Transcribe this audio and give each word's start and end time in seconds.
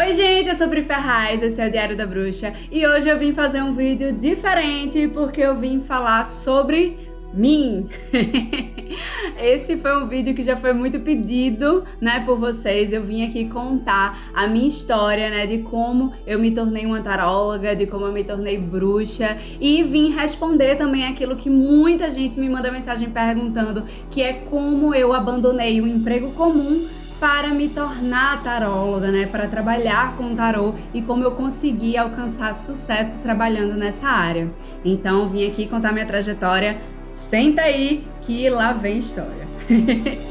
Oi 0.00 0.14
gente, 0.14 0.48
eu 0.48 0.54
sou 0.54 0.66
Pri 0.66 0.82
Ferraz, 0.82 1.42
esse 1.42 1.60
é 1.60 1.68
o 1.68 1.70
Diário 1.70 1.94
da 1.94 2.06
Bruxa 2.06 2.54
e 2.72 2.86
hoje 2.86 3.06
eu 3.06 3.18
vim 3.18 3.34
fazer 3.34 3.62
um 3.62 3.74
vídeo 3.74 4.14
diferente 4.14 5.06
porque 5.08 5.42
eu 5.42 5.60
vim 5.60 5.82
falar 5.82 6.24
sobre 6.24 6.96
mim. 7.34 7.86
Esse 9.38 9.76
foi 9.76 10.02
um 10.02 10.08
vídeo 10.08 10.34
que 10.34 10.42
já 10.42 10.56
foi 10.56 10.72
muito 10.72 11.00
pedido, 11.00 11.84
né, 12.00 12.20
por 12.24 12.38
vocês. 12.38 12.94
Eu 12.94 13.02
vim 13.02 13.26
aqui 13.26 13.44
contar 13.44 14.30
a 14.32 14.46
minha 14.46 14.66
história, 14.66 15.28
né, 15.28 15.46
de 15.46 15.58
como 15.58 16.14
eu 16.26 16.38
me 16.38 16.50
tornei 16.50 16.86
uma 16.86 17.02
taróloga, 17.02 17.76
de 17.76 17.86
como 17.86 18.06
eu 18.06 18.12
me 18.12 18.24
tornei 18.24 18.56
bruxa 18.56 19.36
e 19.60 19.82
vim 19.82 20.12
responder 20.12 20.76
também 20.76 21.04
aquilo 21.04 21.36
que 21.36 21.50
muita 21.50 22.10
gente 22.10 22.40
me 22.40 22.48
manda 22.48 22.72
mensagem 22.72 23.10
perguntando, 23.10 23.84
que 24.10 24.22
é 24.22 24.32
como 24.32 24.94
eu 24.94 25.12
abandonei 25.12 25.78
o 25.78 25.86
emprego 25.86 26.32
comum 26.32 26.88
para 27.20 27.48
me 27.48 27.68
tornar 27.68 28.42
taróloga, 28.42 29.12
né, 29.12 29.26
para 29.26 29.46
trabalhar 29.46 30.16
com 30.16 30.34
tarô 30.34 30.74
e 30.94 31.02
como 31.02 31.22
eu 31.22 31.32
consegui 31.32 31.94
alcançar 31.98 32.54
sucesso 32.54 33.20
trabalhando 33.20 33.76
nessa 33.76 34.08
área. 34.08 34.50
Então, 34.82 35.28
vim 35.28 35.46
aqui 35.46 35.66
contar 35.66 35.92
minha 35.92 36.06
trajetória. 36.06 36.80
Senta 37.08 37.60
aí 37.62 38.08
que 38.22 38.48
lá 38.48 38.72
vem 38.72 38.98
história. 38.98 39.46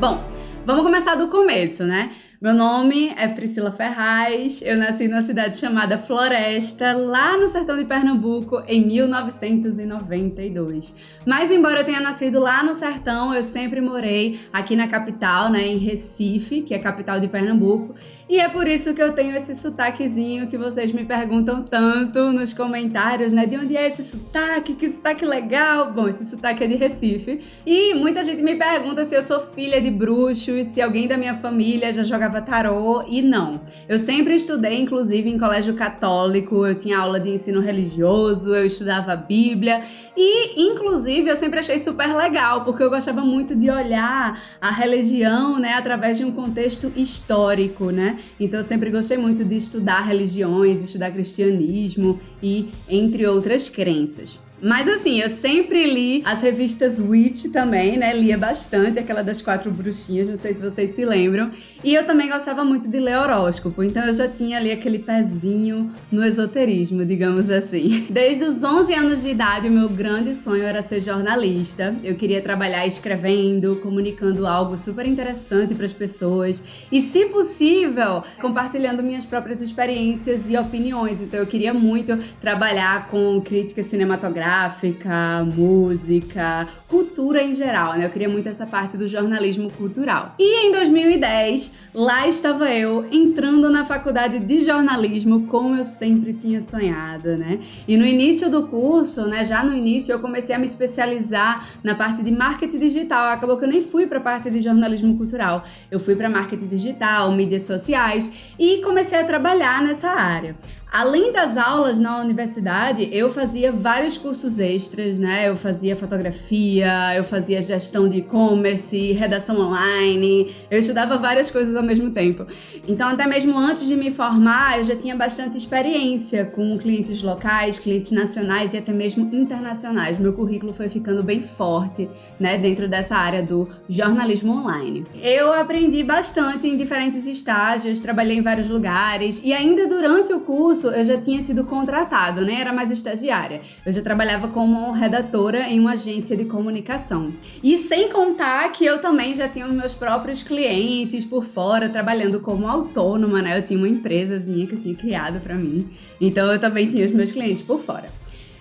Bom, 0.00 0.24
vamos 0.64 0.82
começar 0.84 1.16
do 1.16 1.28
começo, 1.28 1.84
né? 1.84 2.12
Meu 2.40 2.54
nome 2.54 3.12
é 3.16 3.26
Priscila 3.26 3.72
Ferraz, 3.72 4.62
eu 4.62 4.76
nasci 4.76 5.08
numa 5.08 5.22
cidade 5.22 5.56
chamada 5.56 5.98
Floresta, 5.98 6.96
lá 6.96 7.36
no 7.36 7.48
sertão 7.48 7.76
de 7.76 7.84
Pernambuco, 7.84 8.62
em 8.68 8.86
1992. 8.86 10.94
Mas 11.26 11.50
embora 11.50 11.80
eu 11.80 11.84
tenha 11.84 12.00
nascido 12.00 12.38
lá 12.38 12.62
no 12.62 12.74
sertão, 12.74 13.34
eu 13.34 13.42
sempre 13.42 13.80
morei 13.80 14.38
aqui 14.52 14.76
na 14.76 14.86
capital, 14.86 15.50
né, 15.50 15.66
em 15.66 15.78
Recife, 15.78 16.62
que 16.62 16.72
é 16.72 16.76
a 16.76 16.80
capital 16.80 17.18
de 17.18 17.26
Pernambuco, 17.26 17.96
e 18.28 18.38
é 18.40 18.48
por 18.48 18.68
isso 18.68 18.92
que 18.94 19.02
eu 19.02 19.12
tenho 19.12 19.36
esse 19.36 19.54
sotaquezinho 19.54 20.48
que 20.48 20.58
vocês 20.58 20.92
me 20.92 21.04
perguntam 21.04 21.62
tanto 21.62 22.32
nos 22.32 22.52
comentários, 22.52 23.32
né? 23.32 23.46
De 23.46 23.56
onde 23.56 23.76
é 23.76 23.86
esse 23.86 24.04
sotaque? 24.04 24.74
Que 24.74 24.90
sotaque 24.90 25.24
legal! 25.24 25.92
Bom, 25.92 26.08
esse 26.08 26.24
sotaque 26.24 26.64
é 26.64 26.66
de 26.66 26.76
Recife. 26.76 27.40
E 27.64 27.94
muita 27.94 28.22
gente 28.22 28.42
me 28.42 28.54
pergunta 28.54 29.04
se 29.04 29.14
eu 29.14 29.22
sou 29.22 29.40
filha 29.40 29.80
de 29.80 29.90
bruxos, 29.90 30.66
se 30.68 30.82
alguém 30.82 31.08
da 31.08 31.16
minha 31.16 31.36
família 31.36 31.92
já 31.92 32.04
jogava 32.04 32.42
tarô. 32.42 33.04
E 33.08 33.22
não. 33.22 33.60
Eu 33.88 33.98
sempre 33.98 34.34
estudei, 34.34 34.80
inclusive, 34.80 35.30
em 35.30 35.38
colégio 35.38 35.74
católico, 35.74 36.66
eu 36.66 36.74
tinha 36.74 36.98
aula 36.98 37.18
de 37.18 37.30
ensino 37.30 37.60
religioso, 37.60 38.54
eu 38.54 38.66
estudava 38.66 39.16
Bíblia. 39.16 39.82
E, 40.20 40.60
inclusive, 40.60 41.30
eu 41.30 41.36
sempre 41.36 41.60
achei 41.60 41.78
super 41.78 42.12
legal, 42.12 42.64
porque 42.64 42.82
eu 42.82 42.90
gostava 42.90 43.20
muito 43.20 43.54
de 43.54 43.70
olhar 43.70 44.42
a 44.60 44.68
religião, 44.68 45.60
né, 45.60 45.74
através 45.74 46.18
de 46.18 46.24
um 46.24 46.32
contexto 46.32 46.92
histórico, 46.96 47.92
né? 47.92 48.18
Então 48.40 48.58
eu 48.58 48.64
sempre 48.64 48.90
gostei 48.90 49.16
muito 49.16 49.44
de 49.44 49.56
estudar 49.56 50.00
religiões, 50.00 50.82
estudar 50.82 51.12
cristianismo 51.12 52.18
e 52.42 52.68
entre 52.88 53.24
outras 53.28 53.68
crenças. 53.68 54.40
Mas 54.60 54.88
assim, 54.88 55.20
eu 55.20 55.28
sempre 55.28 55.86
li 55.86 56.22
as 56.24 56.42
revistas 56.42 56.98
Witch 56.98 57.46
também, 57.52 57.96
né? 57.96 58.12
Lia 58.12 58.36
bastante, 58.36 58.98
aquela 58.98 59.22
das 59.22 59.40
quatro 59.40 59.70
bruxinhas, 59.70 60.28
não 60.28 60.36
sei 60.36 60.52
se 60.52 60.60
vocês 60.60 60.90
se 60.90 61.04
lembram. 61.04 61.52
E 61.84 61.94
eu 61.94 62.04
também 62.04 62.28
gostava 62.28 62.64
muito 62.64 62.88
de 62.88 62.98
ler 62.98 63.18
horóscopo, 63.18 63.84
então 63.84 64.04
eu 64.04 64.12
já 64.12 64.26
tinha 64.26 64.58
ali 64.58 64.72
aquele 64.72 64.98
pezinho 64.98 65.92
no 66.10 66.24
esoterismo, 66.24 67.04
digamos 67.04 67.48
assim. 67.48 68.06
Desde 68.10 68.44
os 68.44 68.64
11 68.64 68.94
anos 68.94 69.22
de 69.22 69.28
idade, 69.28 69.68
o 69.68 69.70
meu 69.70 69.88
grande 69.88 70.34
sonho 70.34 70.64
era 70.64 70.82
ser 70.82 71.02
jornalista. 71.02 71.94
Eu 72.02 72.16
queria 72.16 72.42
trabalhar 72.42 72.84
escrevendo, 72.84 73.76
comunicando 73.76 74.44
algo 74.44 74.76
super 74.76 75.06
interessante 75.06 75.72
para 75.74 75.86
as 75.86 75.92
pessoas 75.92 76.62
e, 76.90 77.00
se 77.00 77.26
possível, 77.26 78.24
compartilhando 78.40 79.04
minhas 79.04 79.24
próprias 79.24 79.62
experiências 79.62 80.50
e 80.50 80.56
opiniões. 80.56 81.20
Então 81.20 81.38
eu 81.38 81.46
queria 81.46 81.72
muito 81.72 82.18
trabalhar 82.40 83.06
com 83.06 83.40
crítica 83.40 83.84
cinematográfica 83.84 84.47
gráfica, 84.48 85.44
música, 85.54 86.66
cultura 86.88 87.42
em 87.42 87.52
geral, 87.52 87.92
né? 87.98 88.06
Eu 88.06 88.10
queria 88.10 88.30
muito 88.30 88.48
essa 88.48 88.64
parte 88.64 88.96
do 88.96 89.06
jornalismo 89.06 89.70
cultural. 89.70 90.34
E 90.38 90.66
em 90.66 90.72
2010, 90.72 91.74
lá 91.92 92.26
estava 92.26 92.70
eu 92.70 93.06
entrando 93.12 93.68
na 93.68 93.84
faculdade 93.84 94.38
de 94.38 94.62
jornalismo 94.62 95.46
como 95.48 95.76
eu 95.76 95.84
sempre 95.84 96.32
tinha 96.32 96.62
sonhado, 96.62 97.36
né? 97.36 97.60
E 97.86 97.98
no 97.98 98.06
início 98.06 98.50
do 98.50 98.66
curso, 98.68 99.26
né, 99.26 99.44
já 99.44 99.62
no 99.62 99.76
início 99.76 100.12
eu 100.12 100.18
comecei 100.18 100.54
a 100.54 100.58
me 100.58 100.66
especializar 100.66 101.68
na 101.84 101.94
parte 101.94 102.22
de 102.22 102.32
marketing 102.32 102.78
digital. 102.78 103.28
Acabou 103.28 103.58
que 103.58 103.66
eu 103.66 103.68
nem 103.68 103.82
fui 103.82 104.06
para 104.06 104.16
a 104.16 104.22
parte 104.22 104.48
de 104.48 104.62
jornalismo 104.62 105.14
cultural. 105.18 105.62
Eu 105.90 106.00
fui 106.00 106.16
para 106.16 106.30
marketing 106.30 106.68
digital, 106.68 107.30
mídias 107.32 107.64
sociais 107.64 108.32
e 108.58 108.78
comecei 108.78 109.20
a 109.20 109.24
trabalhar 109.24 109.82
nessa 109.82 110.08
área. 110.08 110.56
Além 110.90 111.32
das 111.32 111.58
aulas 111.58 111.98
na 111.98 112.18
universidade, 112.18 113.10
eu 113.12 113.30
fazia 113.30 113.70
vários 113.70 114.16
cursos 114.16 114.58
extras, 114.58 115.18
né? 115.18 115.46
Eu 115.46 115.54
fazia 115.54 115.94
fotografia, 115.94 117.14
eu 117.14 117.24
fazia 117.24 117.60
gestão 117.60 118.08
de 118.08 118.18
e-commerce, 118.18 119.12
redação 119.12 119.60
online, 119.60 120.56
eu 120.70 120.78
estudava 120.78 121.18
várias 121.18 121.50
coisas 121.50 121.76
ao 121.76 121.82
mesmo 121.82 122.10
tempo. 122.10 122.46
Então, 122.86 123.06
até 123.10 123.26
mesmo 123.26 123.58
antes 123.58 123.86
de 123.86 123.96
me 123.96 124.10
formar, 124.10 124.78
eu 124.78 124.84
já 124.84 124.96
tinha 124.96 125.14
bastante 125.14 125.58
experiência 125.58 126.46
com 126.46 126.78
clientes 126.78 127.22
locais, 127.22 127.78
clientes 127.78 128.10
nacionais 128.10 128.72
e 128.72 128.78
até 128.78 128.92
mesmo 128.92 129.28
internacionais. 129.34 130.18
Meu 130.18 130.32
currículo 130.32 130.72
foi 130.72 130.88
ficando 130.88 131.22
bem 131.22 131.42
forte, 131.42 132.08
né, 132.40 132.56
dentro 132.56 132.88
dessa 132.88 133.14
área 133.14 133.42
do 133.42 133.68
jornalismo 133.90 134.52
online. 134.52 135.04
Eu 135.20 135.52
aprendi 135.52 136.02
bastante 136.02 136.66
em 136.66 136.78
diferentes 136.78 137.26
estágios, 137.26 138.00
trabalhei 138.00 138.38
em 138.38 138.42
vários 138.42 138.70
lugares 138.70 139.42
e 139.44 139.52
ainda 139.52 139.86
durante 139.86 140.32
o 140.32 140.40
curso 140.40 140.77
curso, 140.78 140.88
eu 140.88 141.04
já 141.04 141.20
tinha 141.20 141.42
sido 141.42 141.64
contratado, 141.64 142.44
né? 142.44 142.60
Era 142.60 142.72
mais 142.72 142.90
estagiária. 142.90 143.60
Eu 143.84 143.92
já 143.92 144.00
trabalhava 144.00 144.48
como 144.48 144.92
redatora 144.92 145.68
em 145.68 145.80
uma 145.80 145.92
agência 145.92 146.36
de 146.36 146.44
comunicação. 146.44 147.32
E 147.62 147.78
sem 147.78 148.08
contar 148.08 148.70
que 148.70 148.84
eu 148.84 149.00
também 149.00 149.34
já 149.34 149.48
tinha 149.48 149.66
meus 149.66 149.94
próprios 149.94 150.42
clientes 150.42 151.24
por 151.24 151.44
fora, 151.44 151.88
trabalhando 151.88 152.40
como 152.40 152.68
autônoma, 152.68 153.42
né? 153.42 153.58
Eu 153.58 153.64
tinha 153.64 153.78
uma 153.78 153.88
empresazinha 153.88 154.66
que 154.66 154.74
eu 154.74 154.80
tinha 154.80 154.94
criado 154.94 155.40
para 155.40 155.54
mim. 155.54 155.88
Então 156.20 156.50
eu 156.52 156.60
também 156.60 156.88
tinha 156.88 157.04
os 157.04 157.12
meus 157.12 157.32
clientes 157.32 157.62
por 157.62 157.80
fora. 157.80 158.08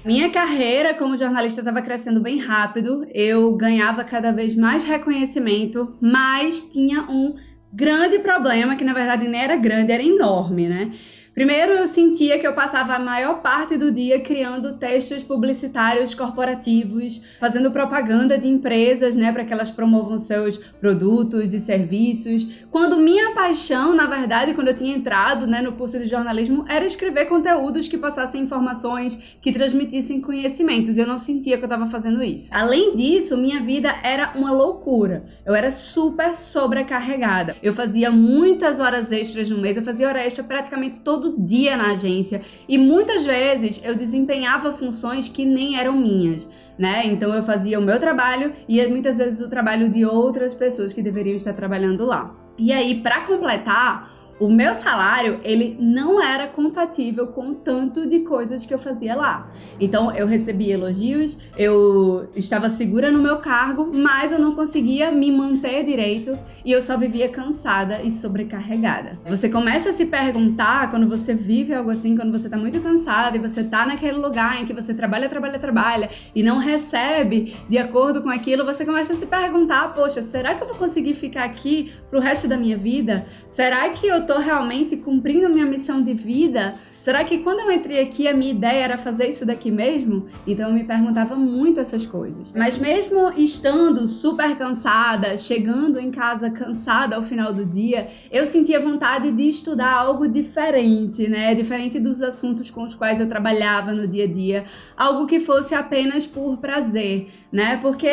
Minha 0.04 0.30
carreira 0.30 0.94
como 0.94 1.18
jornalista 1.18 1.62
estava 1.62 1.82
crescendo 1.82 2.22
bem 2.22 2.40
rápido, 2.40 3.06
eu 3.14 3.54
ganhava 3.56 4.06
cada 4.06 4.32
vez 4.32 4.56
mais 4.56 4.86
reconhecimento, 4.86 5.96
mas 6.00 6.64
tinha 6.64 7.02
um 7.10 7.36
grande 7.74 8.20
problema 8.20 8.78
que 8.78 8.86
na 8.86 8.94
verdade 8.94 9.28
nem 9.28 9.42
era 9.42 9.58
grande, 9.58 9.92
era 9.92 10.02
enorme, 10.02 10.70
né? 10.70 10.92
Primeiro, 11.38 11.74
eu 11.74 11.86
sentia 11.86 12.40
que 12.40 12.48
eu 12.48 12.56
passava 12.56 12.96
a 12.96 13.00
maior 13.00 13.44
parte 13.44 13.78
do 13.78 13.92
dia 13.92 14.20
criando 14.20 14.80
textos 14.80 15.22
publicitários 15.22 16.16
corporativos, 16.16 17.22
fazendo 17.40 17.70
propaganda 17.70 18.40
de 18.40 18.48
empresas, 18.48 19.16
né, 19.16 19.32
para 19.32 19.46
que 19.46 19.54
elas 19.54 19.70
promovam 19.70 20.18
seus 20.18 20.58
produtos 20.58 21.54
e 21.54 21.60
serviços. 21.60 22.66
Quando 22.72 22.98
minha 22.98 23.36
paixão, 23.36 23.94
na 23.94 24.08
verdade, 24.08 24.56
quando 24.56 24.70
eu 24.70 24.76
tinha 24.76 24.98
entrado, 24.98 25.46
né, 25.46 25.62
no 25.62 25.74
curso 25.74 26.00
de 26.00 26.08
jornalismo, 26.08 26.66
era 26.68 26.84
escrever 26.84 27.26
conteúdos 27.26 27.88
que 27.88 28.00
passassem 28.00 28.42
informações, 28.42 29.38
que 29.40 29.54
transmitissem 29.54 30.20
conhecimentos. 30.20 30.98
Eu 30.98 31.06
não 31.06 31.20
sentia 31.20 31.56
que 31.56 31.64
eu 31.64 31.68
estava 31.68 31.86
fazendo 31.86 32.24
isso. 32.24 32.50
Além 32.52 32.96
disso, 32.96 33.38
minha 33.38 33.62
vida 33.62 33.94
era 34.02 34.34
uma 34.36 34.52
loucura. 34.52 35.26
Eu 35.46 35.54
era 35.54 35.70
super 35.70 36.34
sobrecarregada. 36.34 37.56
Eu 37.62 37.74
fazia 37.74 38.10
muitas 38.10 38.80
horas 38.80 39.12
extras 39.12 39.52
no 39.52 39.60
mês, 39.60 39.78
eu 39.78 39.84
fazia 39.84 40.08
hora 40.08 40.26
extra 40.26 40.44
praticamente 40.44 41.02
todo 41.02 41.27
todo 41.28 41.46
dia 41.46 41.76
na 41.76 41.92
agência 41.92 42.42
e 42.68 42.78
muitas 42.78 43.26
vezes 43.26 43.82
eu 43.84 43.96
desempenhava 43.96 44.72
funções 44.72 45.30
que 45.30 45.46
nem 45.46 45.78
eram 45.78 45.94
minhas. 45.94 46.50
Né? 46.78 47.08
Então 47.08 47.34
eu 47.34 47.44
fazia 47.44 47.80
o 47.80 47.82
meu 47.82 48.00
trabalho 48.00 48.54
e 48.68 48.86
muitas 48.88 49.18
vezes 49.18 49.46
o 49.46 49.50
trabalho 49.50 49.90
de 49.90 50.06
outras 50.06 50.54
pessoas 50.54 50.94
que 50.94 51.02
deveriam 51.02 51.36
estar 51.36 51.54
trabalhando 51.54 52.06
lá. 52.06 52.36
E 52.58 52.72
aí, 52.72 53.02
para 53.02 53.22
completar, 53.22 54.17
o 54.40 54.50
meu 54.50 54.74
salário, 54.76 55.40
ele 55.44 55.76
não 55.80 56.22
era 56.22 56.48
compatível 56.48 57.28
com 57.28 57.50
o 57.50 57.56
tanto 57.56 58.08
de 58.08 58.20
coisas 58.20 58.66
que 58.66 58.74
eu 58.74 58.78
fazia 58.78 59.16
lá. 59.16 59.52
Então, 59.80 60.12
eu 60.12 60.28
recebia 60.28 60.76
elogios, 60.76 61.40
eu 61.58 62.30
estava 62.36 62.70
segura 62.70 63.12
no 63.12 63.20
meu 63.20 63.38
cargo, 63.38 63.90
mas 63.92 64.32
eu 64.32 64.40
não 64.40 64.52
conseguia 64.52 65.12
me 65.12 65.32
manter 65.32 65.84
direito 65.84 66.38
e 66.64 66.72
eu 66.72 66.82
só 66.82 66.98
vivia 66.98 67.30
cansada 67.30 68.02
e 68.04 68.12
sobrecarregada. 68.12 69.18
Você 69.28 69.50
começa 69.50 69.90
a 69.90 69.94
se 69.94 70.06
perguntar 70.06 70.92
quando 70.92 71.08
você 71.08 71.34
vive 71.34 71.74
algo 71.74 71.90
assim, 71.90 72.16
quando 72.16 72.32
você 72.32 72.48
está 72.48 72.58
muito 72.58 72.80
cansada 72.80 73.38
e 73.38 73.40
você 73.40 73.62
está 73.62 73.86
naquele 73.86 74.18
lugar 74.18 74.62
em 74.62 74.66
que 74.66 74.74
você 74.74 74.94
trabalha, 74.94 75.28
trabalha, 75.28 75.58
trabalha 75.58 76.10
e 76.36 76.44
não 76.44 76.60
recebe 76.60 77.56
de 77.68 77.78
acordo 77.78 78.22
com 78.22 78.30
aquilo, 78.30 78.66
você 78.66 78.86
começa 78.86 79.14
a 79.14 79.16
se 79.16 79.26
perguntar: 79.26 79.94
poxa, 79.94 80.22
será 80.22 80.54
que 80.54 80.62
eu 80.62 80.68
vou 80.68 80.78
conseguir 80.78 81.16
ficar 81.16 81.44
aqui 81.44 81.92
pro 82.10 82.20
resto 82.20 82.48
da 82.48 82.56
minha 82.56 82.78
vida? 82.78 83.26
Será 83.48 83.90
que 83.90 84.06
eu 84.06 84.27
tô 84.28 84.38
realmente 84.38 84.98
cumprindo 84.98 85.50
minha 85.50 85.66
missão 85.66 86.04
de 86.04 86.14
vida? 86.14 86.76
Será 87.08 87.24
que 87.24 87.38
quando 87.38 87.62
eu 87.62 87.72
entrei 87.72 88.02
aqui 88.02 88.28
a 88.28 88.34
minha 88.34 88.52
ideia 88.52 88.84
era 88.84 88.98
fazer 88.98 89.30
isso 89.30 89.46
daqui 89.46 89.72
mesmo? 89.72 90.26
Então 90.46 90.68
eu 90.68 90.74
me 90.74 90.84
perguntava 90.84 91.38
muito 91.38 91.80
essas 91.80 92.06
coisas. 92.06 92.52
Mas 92.52 92.78
mesmo 92.78 93.32
estando 93.38 94.06
super 94.10 94.58
cansada, 94.58 95.38
chegando 95.38 96.02
em 96.02 96.12
casa 96.12 96.50
cansada 96.50 97.16
ao 97.16 97.22
final 97.22 97.54
do 97.54 97.64
dia, 97.64 98.10
eu 98.30 98.46
sentia 98.46 98.78
vontade 98.82 99.32
de 99.32 99.44
estudar 99.48 99.94
algo 99.94 100.28
diferente, 100.28 101.30
né? 101.30 101.56
Diferente 101.56 101.98
dos 101.98 102.22
assuntos 102.22 102.70
com 102.70 102.84
os 102.84 102.94
quais 102.94 103.22
eu 103.22 103.30
trabalhava 103.30 103.94
no 103.94 104.06
dia 104.06 104.26
a 104.26 104.28
dia, 104.28 104.66
algo 104.98 105.26
que 105.26 105.40
fosse 105.40 105.74
apenas 105.74 106.28
por 106.28 106.58
prazer, 106.58 107.30
né? 107.50 107.78
Porque, 107.78 108.12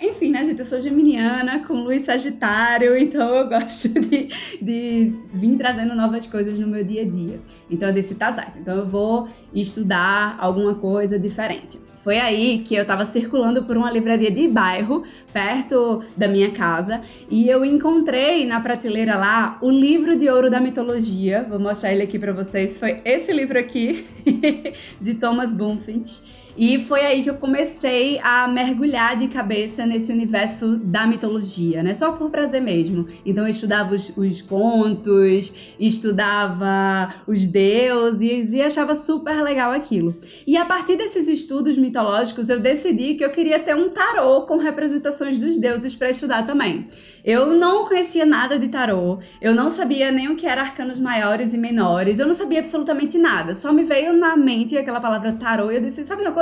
enfim, 0.00 0.32
né, 0.32 0.44
gente, 0.44 0.58
eu 0.58 0.64
sou 0.66 0.80
geminiana 0.80 1.64
com 1.64 1.74
luz 1.74 2.02
sagitário, 2.02 2.98
então 2.98 3.36
eu 3.36 3.48
gosto 3.48 3.88
de, 3.88 4.28
de 4.60 5.14
vir 5.32 5.56
trazendo 5.56 5.94
novas 5.94 6.26
coisas 6.26 6.58
no 6.58 6.66
meu 6.66 6.82
dia 6.82 7.02
a 7.02 7.08
dia. 7.08 7.40
Então 7.70 7.88
eu 7.88 7.94
disse, 7.94 8.16
tá 8.16 8.31
certo, 8.32 8.58
então 8.58 8.76
eu 8.76 8.86
vou 8.86 9.28
estudar 9.52 10.36
alguma 10.40 10.74
coisa 10.74 11.18
diferente. 11.18 11.78
Foi 12.02 12.18
aí 12.18 12.64
que 12.66 12.74
eu 12.74 12.82
estava 12.82 13.04
circulando 13.04 13.62
por 13.62 13.76
uma 13.76 13.88
livraria 13.88 14.30
de 14.30 14.48
bairro, 14.48 15.04
perto 15.32 16.02
da 16.16 16.26
minha 16.26 16.50
casa, 16.50 17.00
e 17.30 17.48
eu 17.48 17.64
encontrei 17.64 18.44
na 18.44 18.60
prateleira 18.60 19.16
lá 19.16 19.56
o 19.62 19.70
livro 19.70 20.16
de 20.16 20.28
ouro 20.28 20.50
da 20.50 20.60
mitologia. 20.60 21.46
Vou 21.48 21.60
mostrar 21.60 21.92
ele 21.92 22.02
aqui 22.02 22.18
para 22.18 22.32
vocês. 22.32 22.76
Foi 22.76 23.00
esse 23.04 23.32
livro 23.32 23.56
aqui, 23.56 24.04
de 25.00 25.14
Thomas 25.14 25.54
Bunfitt. 25.54 26.41
E 26.56 26.78
foi 26.78 27.00
aí 27.00 27.22
que 27.22 27.30
eu 27.30 27.34
comecei 27.34 28.18
a 28.22 28.46
mergulhar 28.46 29.18
de 29.18 29.28
cabeça 29.28 29.86
nesse 29.86 30.12
universo 30.12 30.76
da 30.76 31.06
mitologia, 31.06 31.82
né? 31.82 31.94
Só 31.94 32.12
por 32.12 32.30
prazer 32.30 32.60
mesmo. 32.60 33.06
Então 33.24 33.44
eu 33.44 33.50
estudava 33.50 33.94
os, 33.94 34.14
os 34.16 34.42
contos, 34.42 35.74
estudava 35.80 37.14
os 37.26 37.46
deuses 37.46 38.52
e 38.52 38.60
achava 38.60 38.94
super 38.94 39.42
legal 39.42 39.72
aquilo. 39.72 40.14
E 40.46 40.56
a 40.56 40.64
partir 40.64 40.96
desses 40.96 41.26
estudos 41.26 41.78
mitológicos, 41.78 42.48
eu 42.48 42.60
decidi 42.60 43.14
que 43.14 43.24
eu 43.24 43.30
queria 43.30 43.58
ter 43.58 43.74
um 43.74 43.88
tarô 43.88 44.42
com 44.42 44.58
representações 44.58 45.38
dos 45.38 45.56
deuses 45.56 45.96
para 45.96 46.10
estudar 46.10 46.46
também. 46.46 46.88
Eu 47.24 47.46
não 47.54 47.86
conhecia 47.86 48.26
nada 48.26 48.58
de 48.58 48.68
tarô, 48.68 49.20
eu 49.40 49.54
não 49.54 49.70
sabia 49.70 50.10
nem 50.10 50.28
o 50.28 50.36
que 50.36 50.46
era 50.46 50.60
arcanos 50.60 50.98
maiores 50.98 51.54
e 51.54 51.58
menores, 51.58 52.18
eu 52.18 52.26
não 52.26 52.34
sabia 52.34 52.58
absolutamente 52.58 53.16
nada. 53.16 53.54
Só 53.54 53.72
me 53.72 53.84
veio 53.84 54.12
na 54.12 54.36
mente 54.36 54.76
aquela 54.76 55.00
palavra 55.00 55.32
tarô 55.32 55.70
e 55.70 55.76
eu 55.76 55.80
disse: 55.80 56.04
sabe 56.04 56.22
uma 56.22 56.32
coisa? 56.32 56.41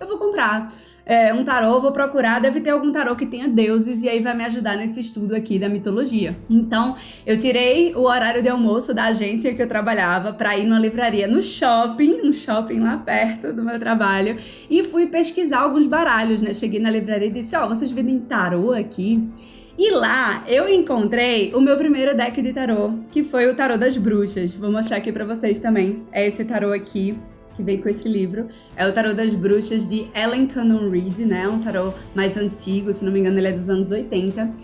Eu 0.00 0.06
vou 0.06 0.18
comprar. 0.18 0.72
É, 1.06 1.34
um 1.34 1.44
tarô, 1.44 1.82
vou 1.82 1.92
procurar, 1.92 2.40
deve 2.40 2.62
ter 2.62 2.70
algum 2.70 2.90
tarô 2.90 3.14
que 3.14 3.26
tenha 3.26 3.46
deuses 3.46 4.02
e 4.02 4.08
aí 4.08 4.20
vai 4.20 4.34
me 4.34 4.42
ajudar 4.44 4.74
nesse 4.74 5.00
estudo 5.00 5.34
aqui 5.34 5.58
da 5.58 5.68
mitologia. 5.68 6.34
Então, 6.48 6.96
eu 7.26 7.38
tirei 7.38 7.94
o 7.94 8.04
horário 8.04 8.42
de 8.42 8.48
almoço 8.48 8.94
da 8.94 9.04
agência 9.04 9.54
que 9.54 9.62
eu 9.62 9.68
trabalhava 9.68 10.32
para 10.32 10.56
ir 10.56 10.64
numa 10.64 10.78
livraria 10.78 11.26
no 11.28 11.42
shopping, 11.42 12.22
um 12.24 12.32
shopping 12.32 12.80
lá 12.80 12.96
perto 12.96 13.52
do 13.52 13.62
meu 13.62 13.78
trabalho, 13.78 14.38
e 14.70 14.82
fui 14.82 15.06
pesquisar 15.08 15.60
alguns 15.60 15.86
baralhos, 15.86 16.40
né? 16.40 16.54
Cheguei 16.54 16.80
na 16.80 16.90
livraria 16.90 17.28
e 17.28 17.32
disse: 17.32 17.54
"Ó, 17.54 17.66
oh, 17.66 17.68
vocês 17.68 17.90
vendem 17.90 18.18
tarô 18.20 18.72
aqui?" 18.72 19.28
E 19.76 19.90
lá 19.90 20.42
eu 20.46 20.68
encontrei 20.68 21.52
o 21.52 21.60
meu 21.60 21.76
primeiro 21.76 22.16
deck 22.16 22.40
de 22.40 22.52
tarô, 22.52 22.92
que 23.10 23.24
foi 23.24 23.46
o 23.50 23.54
tarô 23.54 23.76
das 23.76 23.96
bruxas. 23.96 24.54
Vou 24.54 24.70
mostrar 24.70 24.98
aqui 24.98 25.12
para 25.12 25.24
vocês 25.24 25.60
também. 25.60 26.04
É 26.12 26.26
esse 26.26 26.44
tarô 26.44 26.72
aqui 26.72 27.18
que 27.56 27.62
vem 27.62 27.80
com 27.80 27.88
esse 27.88 28.08
livro. 28.08 28.48
É 28.76 28.86
o 28.86 28.92
Tarô 28.92 29.14
das 29.14 29.32
Bruxas 29.34 29.86
de 29.86 30.08
Ellen 30.14 30.46
Cannon 30.46 30.90
Reed, 30.90 31.18
né? 31.20 31.48
Um 31.48 31.60
tarô 31.60 31.92
mais 32.14 32.36
antigo, 32.36 32.92
se 32.92 33.04
não 33.04 33.12
me 33.12 33.20
engano, 33.20 33.38
ele 33.38 33.48
é 33.48 33.52
dos 33.52 33.68
anos 33.68 33.90
80. 33.90 34.54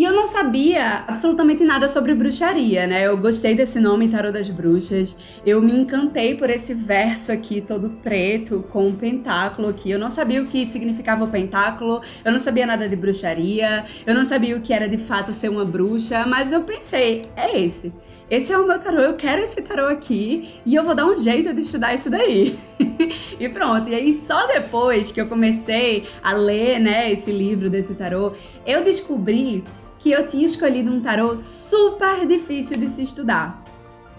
E 0.00 0.04
eu 0.04 0.14
não 0.14 0.26
sabia 0.26 1.04
absolutamente 1.06 1.62
nada 1.62 1.86
sobre 1.86 2.14
bruxaria, 2.14 2.86
né? 2.86 3.06
Eu 3.06 3.18
gostei 3.18 3.54
desse 3.54 3.78
nome, 3.80 4.08
Tarô 4.08 4.32
das 4.32 4.48
Bruxas. 4.48 5.14
Eu 5.44 5.60
me 5.60 5.72
encantei 5.72 6.34
por 6.34 6.48
esse 6.48 6.72
verso 6.72 7.30
aqui, 7.30 7.60
todo 7.60 7.90
preto, 8.02 8.64
com 8.70 8.86
um 8.86 8.94
pentáculo 8.94 9.68
aqui. 9.68 9.90
Eu 9.90 9.98
não 9.98 10.08
sabia 10.08 10.42
o 10.42 10.46
que 10.46 10.64
significava 10.64 11.24
o 11.24 11.28
pentáculo, 11.28 12.00
eu 12.24 12.32
não 12.32 12.38
sabia 12.38 12.64
nada 12.64 12.88
de 12.88 12.96
bruxaria, 12.96 13.84
eu 14.06 14.14
não 14.14 14.24
sabia 14.24 14.56
o 14.56 14.62
que 14.62 14.72
era 14.72 14.88
de 14.88 14.96
fato 14.96 15.34
ser 15.34 15.50
uma 15.50 15.66
bruxa, 15.66 16.24
mas 16.26 16.50
eu 16.50 16.62
pensei, 16.62 17.26
é 17.36 17.60
esse. 17.60 17.92
Esse 18.30 18.52
é 18.52 18.58
o 18.58 18.64
meu 18.64 18.78
tarô, 18.78 19.00
eu 19.00 19.16
quero 19.16 19.42
esse 19.42 19.60
tarô 19.60 19.86
aqui 19.86 20.60
e 20.64 20.76
eu 20.76 20.84
vou 20.84 20.94
dar 20.94 21.04
um 21.04 21.16
jeito 21.16 21.52
de 21.52 21.62
estudar 21.62 21.94
isso 21.94 22.08
daí. 22.08 22.56
e 23.40 23.48
pronto. 23.48 23.90
E 23.90 23.94
aí 23.96 24.12
só 24.24 24.46
depois 24.46 25.10
que 25.10 25.20
eu 25.20 25.26
comecei 25.26 26.06
a 26.22 26.32
ler, 26.32 26.78
né, 26.78 27.10
esse 27.10 27.32
livro 27.32 27.68
desse 27.68 27.92
tarô, 27.94 28.32
eu 28.64 28.84
descobri 28.84 29.64
que 29.98 30.12
eu 30.12 30.28
tinha 30.28 30.46
escolhido 30.46 30.92
um 30.92 31.00
tarô 31.00 31.36
super 31.36 32.24
difícil 32.24 32.78
de 32.78 32.88
se 32.88 33.02
estudar. 33.02 33.59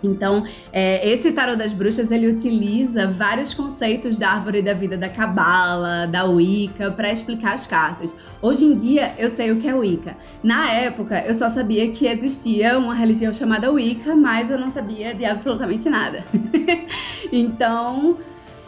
Então, 0.04 0.46
é, 0.74 1.08
esse 1.10 1.32
tarô 1.32 1.56
das 1.56 1.74
bruxas 1.74 2.12
ele 2.12 2.28
utiliza 2.28 3.08
vários 3.12 3.54
conceitos 3.54 4.18
da 4.18 4.30
árvore 4.32 4.62
da 4.62 4.74
vida 4.74 4.98
da 4.98 5.10
cabala, 5.10 6.08
da 6.08 6.26
Wicca, 6.26 6.92
para 6.92 7.12
explicar 7.12 7.54
as 7.54 7.68
cartas. 7.68 8.16
Hoje 8.42 8.66
em 8.66 8.76
dia 8.76 9.14
eu 9.18 9.30
sei 9.30 9.52
o 9.52 9.58
que 9.58 9.68
é 9.68 9.76
Wicca. 9.76 10.16
Na 10.44 10.72
época 10.72 11.24
eu 11.26 11.34
só 11.34 11.50
sabia 11.50 11.90
que 11.92 12.08
existia 12.08 12.78
uma 12.78 12.96
religião 12.96 13.34
chamada 13.34 13.72
Wicca, 13.72 14.16
mas 14.16 14.50
eu 14.50 14.58
não 14.58 14.72
sabia 14.72 15.14
de 15.14 15.26
absolutamente 15.26 15.90
nada. 15.90 16.24
então, 17.32 18.18